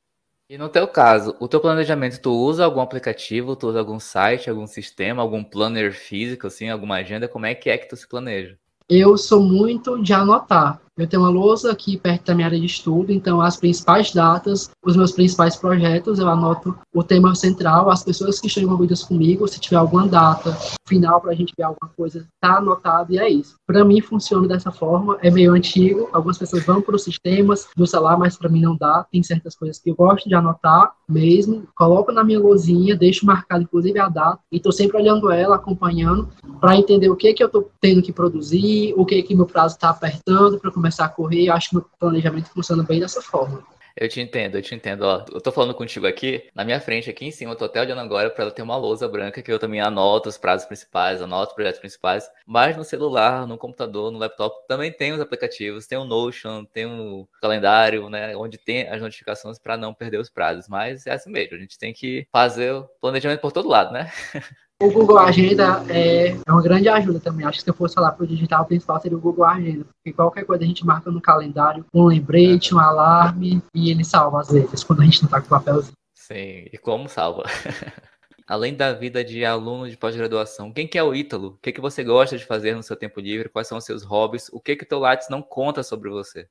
E 0.49 0.57
no 0.57 0.69
teu 0.69 0.87
caso, 0.87 1.35
o 1.41 1.49
teu 1.49 1.61
planejamento, 1.61 2.21
tu 2.21 2.31
usa 2.31 2.65
algum 2.65 2.81
aplicativo, 2.81 3.57
tu 3.57 3.67
usa 3.67 3.81
algum 3.81 3.99
site, 3.99 4.49
algum 4.49 4.65
sistema, 4.65 5.21
algum 5.21 5.43
planner 5.43 5.93
físico, 5.93 6.47
assim, 6.47 6.71
alguma 6.71 6.99
agenda? 6.99 7.27
Como 7.27 7.47
é 7.47 7.53
que 7.53 7.69
é 7.69 7.77
que 7.77 7.89
tu 7.89 7.97
se 7.97 8.07
planeja? 8.07 8.57
Eu 8.89 9.19
sou 9.19 9.43
muito 9.43 10.01
de 10.01 10.13
anotar. 10.13 10.81
Eu 10.99 11.07
tenho 11.07 11.23
uma 11.23 11.29
lousa 11.29 11.73
aqui 11.73 11.99
perto 11.99 12.25
da 12.25 12.35
minha 12.35 12.47
área 12.47 12.59
de 12.59 12.65
estudo, 12.65 13.13
então 13.13 13.39
as 13.39 13.59
principais 13.59 14.13
datas, 14.13 14.71
os 14.83 14.97
meus 14.97 15.13
principais 15.13 15.55
projetos, 15.55 16.19
eu 16.19 16.27
anoto 16.27 16.75
o 16.95 17.03
tema 17.03 17.35
central, 17.35 17.91
as 17.91 18.03
pessoas 18.03 18.41
que 18.41 18.47
estão 18.47 18.63
envolvidas 18.63 19.03
comigo, 19.03 19.47
se 19.47 19.61
tiver 19.61 19.77
alguma 19.77 20.09
data 20.09 20.57
final 20.89 21.21
para 21.21 21.33
a 21.33 21.35
gente 21.35 21.53
ver 21.55 21.65
alguma 21.65 21.91
coisa, 21.95 22.27
tá 22.41 22.57
anotado 22.57 23.13
e 23.13 23.19
é 23.19 23.29
isso. 23.29 23.57
Para 23.67 23.85
mim 23.85 24.01
funciona 24.01 24.49
dessa 24.49 24.73
forma, 24.73 25.19
é 25.21 25.31
meio 25.31 25.53
antigo, 25.53 26.09
algumas 26.15 26.39
pessoas 26.39 26.65
vão 26.65 26.81
para 26.81 26.97
os 26.97 27.05
sistemas 27.05 27.69
do 27.77 27.87
celular, 27.87 28.17
mas 28.17 28.39
para 28.39 28.49
mim 28.49 28.63
não 28.63 28.75
dá, 28.75 29.05
tem 29.13 29.23
certas 29.23 29.55
coisas 29.55 29.79
que 29.79 29.91
eu 29.91 29.95
gosto 29.95 30.27
de 30.27 30.35
anotar 30.35 30.95
mesmo, 31.07 31.65
coloco 31.77 32.11
na 32.11 32.25
minha 32.25 32.41
lozinha, 32.41 32.97
deixo 32.97 33.27
marcado 33.27 33.65
inclusive 33.65 33.99
a 33.99 34.09
data 34.09 34.39
e 34.51 34.57
estou 34.57 34.73
sempre 34.73 34.97
olhando 34.97 35.31
ela, 35.31 35.57
acompanhando, 35.57 36.31
para 36.59 36.75
entender 36.75 37.11
o 37.11 37.17
que 37.17 37.35
que 37.35 37.43
eu 37.43 37.49
estou 37.49 37.71
tendo 37.83 38.01
que 38.01 38.13
produzir, 38.13 38.95
o 38.97 39.05
que 39.05 39.23
que 39.23 39.35
meu 39.35 39.45
prazo 39.45 39.75
está 39.75 39.91
apertando 39.91 40.59
para 40.59 40.71
começar 40.71 40.86
a 41.05 41.09
correr, 41.09 41.51
acho 41.51 41.71
que 41.71 41.77
o 41.79 41.87
planejamento 41.99 42.51
funciona 42.51 42.83
bem 42.83 43.01
dessa 43.01 43.23
forma. 43.23 43.65
Eu 43.99 44.11
te 44.11 44.21
entendo, 44.21 44.57
eu 44.57 44.63
te 44.63 44.75
entendo. 44.75 45.05
Ó, 45.05 45.25
eu 45.33 45.41
tô 45.41 45.51
falando 45.51 45.75
contigo 45.75 46.07
aqui, 46.07 46.51
na 46.55 46.67
minha 46.67 46.79
frente, 46.79 47.09
aqui 47.09 47.25
em 47.25 47.31
cima, 47.31 47.53
eu 47.53 47.57
tô 47.57 47.65
até 47.65 47.81
olhando 47.81 48.03
agora 48.03 48.29
para 48.29 48.45
ela 48.45 48.53
ter 48.53 48.61
uma 48.61 48.77
lousa 48.77 49.09
branca 49.09 49.41
que 49.41 49.51
eu 49.51 49.59
também 49.59 49.81
anoto 49.81 50.29
os 50.29 50.37
prazos 50.37 50.67
principais, 50.67 51.23
anoto 51.23 51.49
os 51.49 51.55
projetos 51.55 51.81
principais. 51.81 52.31
Mas 52.47 52.77
no 52.77 52.85
celular, 52.85 53.47
no 53.47 53.57
computador, 53.57 54.13
no 54.13 54.19
laptop, 54.19 54.67
também 54.69 54.93
tem 54.93 55.13
os 55.13 55.21
aplicativos, 55.21 55.87
tem 55.87 55.97
o 55.97 56.05
Notion, 56.05 56.67
tem 56.67 56.85
o 56.85 57.27
calendário, 57.41 58.11
né? 58.11 58.37
Onde 58.37 58.59
tem 58.59 58.87
as 58.87 59.01
notificações 59.01 59.59
para 59.59 59.79
não 59.79 59.95
perder 59.95 60.19
os 60.19 60.29
prazos. 60.29 60.69
Mas 60.69 61.07
é 61.07 61.13
assim 61.13 61.31
mesmo, 61.31 61.57
a 61.57 61.59
gente 61.59 61.79
tem 61.79 61.95
que 61.95 62.29
fazer 62.31 62.75
o 62.75 62.83
planejamento 63.01 63.41
por 63.41 63.51
todo 63.51 63.67
lado, 63.67 63.95
né? 63.95 64.13
O 64.83 64.91
Google 64.91 65.19
Agenda 65.19 65.83
é, 65.89 66.37
é 66.47 66.53
uma 66.53 66.63
grande 66.63 66.87
ajuda 66.87 67.19
também. 67.19 67.47
Acho 67.47 67.59
que 67.59 67.65
se 67.65 67.71
eu 67.71 67.75
fosse 67.75 67.95
falar 67.95 68.13
para 68.13 68.25
o 68.25 68.27
digital 68.27 68.67
principal 68.67 69.01
seria 69.01 69.17
o 69.17 69.21
Google 69.21 69.47
Agenda, 69.47 69.87
porque 69.87 70.13
qualquer 70.15 70.45
coisa 70.45 70.65
a 70.65 70.67
gente 70.67 70.85
marca 70.85 71.11
no 71.11 71.21
calendário, 71.21 71.87
um 71.95 72.05
lembrete, 72.05 72.75
um 72.75 72.79
alarme, 72.79 73.63
e 73.75 73.91
ele 73.91 74.05
salva 74.05 74.41
às 74.41 74.51
vezes, 74.51 74.85
quando 74.85 75.01
a 75.01 75.05
gente 75.05 75.23
não 75.23 75.29
está 75.29 75.41
com 75.41 75.47
o 75.47 75.51
papelzinho. 75.51 75.95
Sim, 76.15 76.67
e 76.71 76.77
como 76.77 77.09
salva? 77.09 77.45
Além 78.47 78.77
da 78.77 78.93
vida 78.93 79.25
de 79.25 79.45
aluno 79.45 79.89
de 79.89 79.97
pós-graduação, 79.97 80.73
quem 80.73 80.87
que 80.87 80.99
é 80.99 81.03
o 81.03 81.15
Ítalo? 81.15 81.49
O 81.49 81.59
que, 81.59 81.73
que 81.73 81.81
você 81.81 82.05
gosta 82.05 82.37
de 82.37 82.45
fazer 82.45 82.77
no 82.77 82.83
seu 82.83 82.97
tempo 82.97 83.19
livre? 83.19 83.49
Quais 83.49 83.67
são 83.67 83.79
os 83.79 83.85
seus 83.85 84.05
hobbies? 84.05 84.49
O 84.53 84.61
que 84.61 84.77
que 84.77 84.85
o 84.85 84.89
teu 84.89 84.99
Lattes 84.99 85.29
não 85.31 85.43
conta 85.43 85.83
sobre 85.83 86.11
você? 86.11 86.47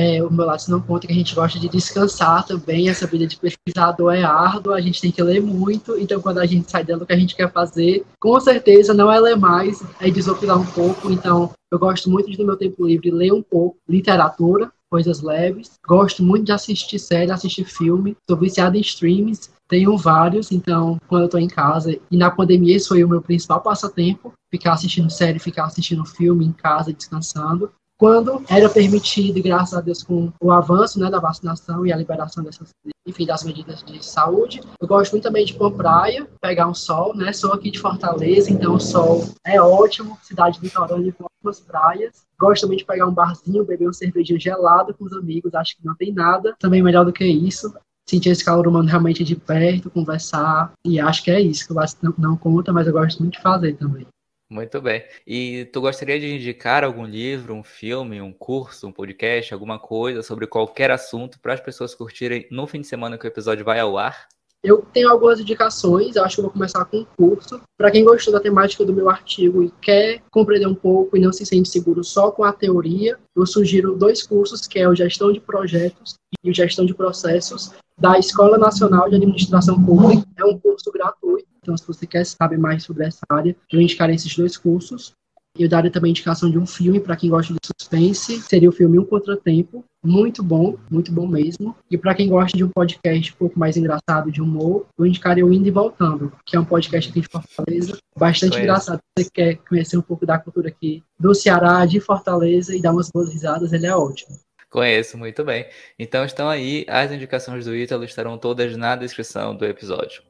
É, 0.00 0.22
o 0.22 0.32
meu 0.32 0.46
lado 0.46 0.62
não 0.68 0.80
conta 0.80 1.08
que 1.08 1.12
a 1.12 1.16
gente 1.16 1.34
gosta 1.34 1.58
de 1.58 1.68
descansar 1.68 2.46
também, 2.46 2.88
essa 2.88 3.04
vida 3.04 3.26
de 3.26 3.36
pesquisador 3.36 4.14
é 4.14 4.22
árdua, 4.22 4.76
a 4.76 4.80
gente 4.80 5.00
tem 5.00 5.10
que 5.10 5.20
ler 5.20 5.42
muito, 5.42 5.98
então 5.98 6.22
quando 6.22 6.38
a 6.38 6.46
gente 6.46 6.70
sai 6.70 6.84
dentro 6.84 7.00
do 7.00 7.06
que 7.06 7.12
a 7.12 7.18
gente 7.18 7.34
quer 7.34 7.50
fazer, 7.50 8.06
com 8.20 8.38
certeza 8.38 8.94
não 8.94 9.10
é 9.10 9.18
ler 9.18 9.36
mais, 9.36 9.82
é 10.00 10.08
desopilar 10.08 10.56
um 10.56 10.66
pouco, 10.66 11.10
então 11.10 11.50
eu 11.68 11.80
gosto 11.80 12.08
muito 12.08 12.30
de 12.30 12.38
no 12.38 12.46
meu 12.46 12.56
tempo 12.56 12.86
livre 12.86 13.10
ler 13.10 13.32
um 13.32 13.42
pouco 13.42 13.76
literatura, 13.88 14.70
coisas 14.88 15.20
leves, 15.20 15.72
gosto 15.84 16.22
muito 16.22 16.44
de 16.44 16.52
assistir 16.52 17.00
série, 17.00 17.32
assistir 17.32 17.64
filme, 17.64 18.16
estou 18.20 18.36
viciado 18.36 18.76
em 18.76 18.80
streams, 18.80 19.50
tenho 19.66 19.98
vários, 19.98 20.52
então 20.52 20.96
quando 21.08 21.22
eu 21.22 21.26
estou 21.26 21.40
em 21.40 21.48
casa, 21.48 21.98
e 22.08 22.16
na 22.16 22.30
pandemia 22.30 22.76
esse 22.76 22.86
foi 22.86 23.02
o 23.02 23.08
meu 23.08 23.20
principal 23.20 23.60
passatempo, 23.60 24.32
ficar 24.48 24.74
assistindo 24.74 25.10
série, 25.10 25.40
ficar 25.40 25.64
assistindo 25.64 26.04
filme 26.04 26.46
em 26.46 26.52
casa, 26.52 26.92
descansando 26.92 27.68
quando 27.98 28.42
era 28.48 28.68
permitido, 28.68 29.42
graças 29.42 29.76
a 29.76 29.80
Deus, 29.80 30.04
com 30.04 30.32
o 30.40 30.52
avanço 30.52 31.00
né, 31.00 31.10
da 31.10 31.18
vacinação 31.18 31.84
e 31.84 31.92
a 31.92 31.96
liberação 31.96 32.44
dessas, 32.44 32.70
enfim, 33.04 33.26
das 33.26 33.42
medidas 33.42 33.82
de 33.82 34.04
saúde. 34.04 34.60
Eu 34.80 34.86
gosto 34.86 35.12
muito 35.12 35.24
também 35.24 35.44
de 35.44 35.52
ir 35.52 35.58
para 35.58 35.70
praia, 35.72 36.28
pegar 36.40 36.68
um 36.68 36.74
sol, 36.74 37.14
né? 37.16 37.32
Sou 37.32 37.52
aqui 37.52 37.72
de 37.72 37.80
Fortaleza, 37.80 38.52
então 38.52 38.76
o 38.76 38.80
sol 38.80 39.24
é 39.44 39.60
ótimo, 39.60 40.16
cidade 40.22 40.60
litorânea 40.62 41.12
com 41.12 41.24
ótimas 41.24 41.58
praias. 41.58 42.22
Gosto 42.38 42.62
também 42.62 42.78
de 42.78 42.84
pegar 42.84 43.08
um 43.08 43.12
barzinho, 43.12 43.64
beber 43.64 43.88
um 43.88 43.92
cervejinho 43.92 44.38
gelado 44.38 44.94
com 44.94 45.04
os 45.04 45.12
amigos, 45.12 45.52
acho 45.54 45.76
que 45.76 45.84
não 45.84 45.96
tem 45.96 46.12
nada 46.12 46.54
também 46.60 46.80
melhor 46.80 47.04
do 47.04 47.12
que 47.12 47.24
isso 47.24 47.74
sentir 48.08 48.30
esse 48.30 48.42
calor 48.42 48.66
humano 48.66 48.88
realmente 48.88 49.22
de 49.22 49.36
perto, 49.36 49.90
conversar, 49.90 50.72
e 50.82 50.98
acho 50.98 51.22
que 51.22 51.30
é 51.30 51.42
isso 51.42 51.66
que 51.66 51.74
o 51.74 51.76
não, 52.02 52.14
não 52.16 52.36
conta, 52.38 52.72
mas 52.72 52.86
eu 52.86 52.92
gosto 52.94 53.18
muito 53.18 53.34
de 53.34 53.42
fazer 53.42 53.76
também. 53.76 54.06
Muito 54.50 54.80
bem. 54.80 55.04
E 55.26 55.66
tu 55.66 55.80
gostaria 55.80 56.18
de 56.18 56.34
indicar 56.34 56.82
algum 56.82 57.04
livro, 57.04 57.52
um 57.52 57.62
filme, 57.62 58.20
um 58.22 58.32
curso, 58.32 58.86
um 58.86 58.92
podcast, 58.92 59.52
alguma 59.52 59.78
coisa 59.78 60.22
sobre 60.22 60.46
qualquer 60.46 60.90
assunto 60.90 61.38
para 61.38 61.52
as 61.52 61.60
pessoas 61.60 61.94
curtirem 61.94 62.46
no 62.50 62.66
fim 62.66 62.80
de 62.80 62.86
semana 62.86 63.18
que 63.18 63.26
o 63.26 63.28
episódio 63.28 63.64
vai 63.64 63.78
ao 63.78 63.98
ar? 63.98 64.26
Eu 64.62 64.82
tenho 64.92 65.10
algumas 65.10 65.38
indicações, 65.38 66.16
eu 66.16 66.24
acho 66.24 66.36
que 66.36 66.40
eu 66.40 66.44
vou 66.44 66.52
começar 66.52 66.84
com 66.86 66.98
um 66.98 67.06
curso. 67.16 67.60
Para 67.76 67.90
quem 67.90 68.04
gostou 68.04 68.32
da 68.32 68.40
temática 68.40 68.84
do 68.84 68.92
meu 68.92 69.08
artigo 69.08 69.62
e 69.62 69.70
quer 69.82 70.22
compreender 70.30 70.66
um 70.66 70.74
pouco 70.74 71.16
e 71.16 71.20
não 71.20 71.32
se 71.32 71.46
sente 71.46 71.68
seguro 71.68 72.02
só 72.02 72.30
com 72.32 72.42
a 72.42 72.52
teoria, 72.52 73.16
eu 73.36 73.46
sugiro 73.46 73.96
dois 73.96 74.26
cursos, 74.26 74.66
que 74.66 74.78
é 74.78 74.88
o 74.88 74.94
Gestão 74.96 75.30
de 75.30 75.40
Projetos 75.40 76.14
e 76.42 76.50
o 76.50 76.54
Gestão 76.54 76.84
de 76.84 76.94
Processos, 76.94 77.70
da 77.98 78.18
Escola 78.18 78.58
Nacional 78.58 79.08
de 79.08 79.16
Administração 79.16 79.82
Pública. 79.84 80.26
É 80.36 80.44
um 80.44 80.58
curso 80.58 80.90
gratuito, 80.90 81.47
então 81.68 81.76
se 81.76 81.86
você 81.86 82.06
quer 82.06 82.24
saber 82.24 82.56
mais 82.56 82.82
sobre 82.82 83.04
essa 83.04 83.20
área, 83.28 83.54
eu 83.70 83.80
indicarei 83.80 84.16
esses 84.16 84.34
dois 84.34 84.56
cursos. 84.56 85.12
Eu 85.58 85.68
daria 85.68 85.90
também 85.90 86.10
indicação 86.10 86.50
de 86.50 86.58
um 86.58 86.64
filme 86.64 87.00
para 87.00 87.16
quem 87.16 87.28
gosta 87.28 87.52
de 87.52 87.58
suspense, 87.66 88.40
seria 88.42 88.68
o 88.68 88.72
filme 88.72 88.98
Um 88.98 89.04
Contratempo, 89.04 89.84
muito 90.02 90.42
bom, 90.42 90.78
muito 90.90 91.12
bom 91.12 91.26
mesmo. 91.26 91.76
E 91.90 91.98
para 91.98 92.14
quem 92.14 92.28
gosta 92.28 92.56
de 92.56 92.64
um 92.64 92.68
podcast 92.70 93.32
um 93.32 93.36
pouco 93.36 93.58
mais 93.58 93.76
engraçado 93.76 94.30
de 94.30 94.40
humor, 94.40 94.86
eu 94.96 95.04
indicaria 95.04 95.44
o 95.44 95.52
Indo 95.52 95.68
e 95.68 95.70
Voltando, 95.70 96.32
que 96.46 96.56
é 96.56 96.60
um 96.60 96.64
podcast 96.64 97.10
aqui 97.10 97.20
de 97.20 97.28
Fortaleza, 97.28 97.98
bastante 98.16 98.52
Conheço. 98.52 98.62
engraçado. 98.62 99.00
Se 99.18 99.24
você 99.24 99.30
quer 99.30 99.56
conhecer 99.68 99.98
um 99.98 100.02
pouco 100.02 100.24
da 100.24 100.38
cultura 100.38 100.68
aqui 100.68 101.02
do 101.18 101.34
Ceará, 101.34 101.84
de 101.84 102.00
Fortaleza 102.00 102.74
e 102.74 102.80
dar 102.80 102.92
umas 102.92 103.10
boas 103.10 103.30
risadas, 103.30 103.72
ele 103.72 103.86
é 103.86 103.94
ótimo. 103.94 104.38
Conheço 104.70 105.18
muito 105.18 105.44
bem. 105.44 105.66
Então 105.98 106.24
estão 106.24 106.48
aí, 106.48 106.86
as 106.88 107.10
indicações 107.10 107.64
do 107.64 107.74
Ítalo 107.74 108.04
estarão 108.04 108.38
todas 108.38 108.76
na 108.76 108.94
descrição 108.94 109.56
do 109.56 109.64
episódio. 109.64 110.27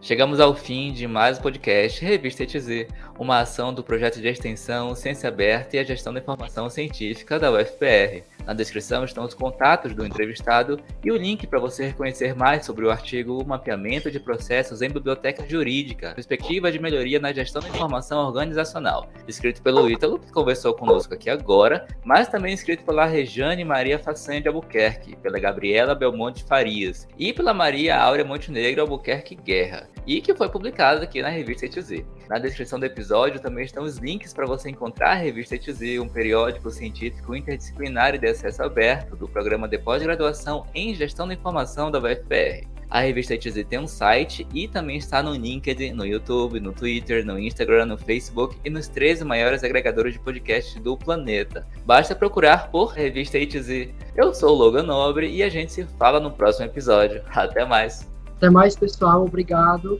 Chegamos 0.00 0.38
ao 0.38 0.54
fim 0.54 0.92
de 0.92 1.08
mais 1.08 1.38
um 1.38 1.42
podcast 1.42 2.04
Revista 2.04 2.44
ETZ, 2.44 2.86
uma 3.18 3.40
ação 3.40 3.74
do 3.74 3.82
projeto 3.82 4.20
de 4.20 4.28
extensão 4.28 4.94
Ciência 4.94 5.28
Aberta 5.28 5.74
e 5.74 5.80
a 5.80 5.84
Gestão 5.84 6.14
da 6.14 6.20
Informação 6.20 6.70
Científica 6.70 7.36
da 7.36 7.50
UFPR. 7.50 8.22
Na 8.46 8.54
descrição 8.54 9.04
estão 9.04 9.24
os 9.24 9.34
contatos 9.34 9.92
do 9.94 10.06
entrevistado 10.06 10.80
e 11.04 11.10
o 11.10 11.16
link 11.16 11.48
para 11.48 11.58
você 11.58 11.92
conhecer 11.92 12.34
mais 12.34 12.64
sobre 12.64 12.86
o 12.86 12.90
artigo 12.90 13.44
Mapeamento 13.44 14.08
de 14.08 14.20
Processos 14.20 14.82
em 14.82 14.88
Biblioteca 14.88 15.46
Jurídica, 15.46 16.14
perspectiva 16.14 16.70
de 16.70 16.78
melhoria 16.78 17.18
na 17.18 17.32
gestão 17.32 17.60
da 17.60 17.68
informação 17.68 18.24
organizacional, 18.24 19.10
escrito 19.26 19.60
pelo 19.62 19.90
Ítalo, 19.90 20.20
que 20.20 20.32
conversou 20.32 20.74
conosco 20.74 21.12
aqui 21.12 21.28
agora, 21.28 21.88
mas 22.04 22.28
também 22.28 22.54
escrito 22.54 22.84
pela 22.84 23.04
Rejane 23.04 23.64
Maria 23.64 23.98
Façanha 23.98 24.40
de 24.40 24.48
Albuquerque, 24.48 25.16
pela 25.16 25.40
Gabriela 25.40 25.94
Belmonte 25.94 26.44
Farias 26.44 27.06
e 27.18 27.32
pela 27.32 27.52
Maria 27.52 28.00
Áurea 28.00 28.24
Montenegro 28.24 28.80
Albuquerque 28.80 29.34
Guerra, 29.34 29.87
e 30.06 30.20
que 30.20 30.34
foi 30.34 30.48
publicado 30.48 31.02
aqui 31.02 31.20
na 31.20 31.28
revista 31.28 31.66
ETZ. 31.66 32.04
Na 32.28 32.38
descrição 32.38 32.80
do 32.80 32.86
episódio 32.86 33.40
também 33.40 33.64
estão 33.64 33.84
os 33.84 33.98
links 33.98 34.32
para 34.32 34.46
você 34.46 34.70
encontrar 34.70 35.12
a 35.12 35.14
revista 35.14 35.54
ETZ, 35.54 36.00
um 36.00 36.08
periódico 36.08 36.70
científico 36.70 37.34
interdisciplinar 37.34 38.14
e 38.14 38.26
acesso 38.26 38.62
aberto 38.62 39.16
do 39.16 39.28
programa 39.28 39.68
de 39.68 39.78
pós-graduação 39.78 40.66
em 40.74 40.94
Gestão 40.94 41.28
da 41.28 41.34
Informação 41.34 41.90
da 41.90 41.98
UFPR. 41.98 42.66
A 42.90 43.00
revista 43.00 43.34
ETZ 43.34 43.66
tem 43.68 43.78
um 43.78 43.86
site 43.86 44.46
e 44.54 44.66
também 44.66 44.96
está 44.96 45.22
no 45.22 45.34
LinkedIn, 45.34 45.92
no 45.92 46.06
YouTube, 46.06 46.58
no 46.58 46.72
Twitter, 46.72 47.24
no 47.24 47.38
Instagram, 47.38 47.84
no 47.84 47.98
Facebook 47.98 48.56
e 48.64 48.70
nos 48.70 48.88
13 48.88 49.24
maiores 49.24 49.62
agregadores 49.62 50.14
de 50.14 50.20
podcast 50.20 50.80
do 50.80 50.96
planeta. 50.96 51.66
Basta 51.84 52.16
procurar 52.16 52.70
por 52.70 52.92
Revista 52.92 53.36
ETZ. 53.36 53.90
Eu 54.16 54.32
sou 54.32 54.54
o 54.54 54.58
Logan 54.58 54.84
Nobre 54.84 55.30
e 55.30 55.42
a 55.42 55.50
gente 55.50 55.70
se 55.70 55.84
fala 55.98 56.18
no 56.18 56.30
próximo 56.30 56.64
episódio. 56.64 57.22
Até 57.28 57.64
mais! 57.66 58.17
Até 58.38 58.48
mais, 58.48 58.76
pessoal. 58.76 59.24
Obrigado. 59.24 59.98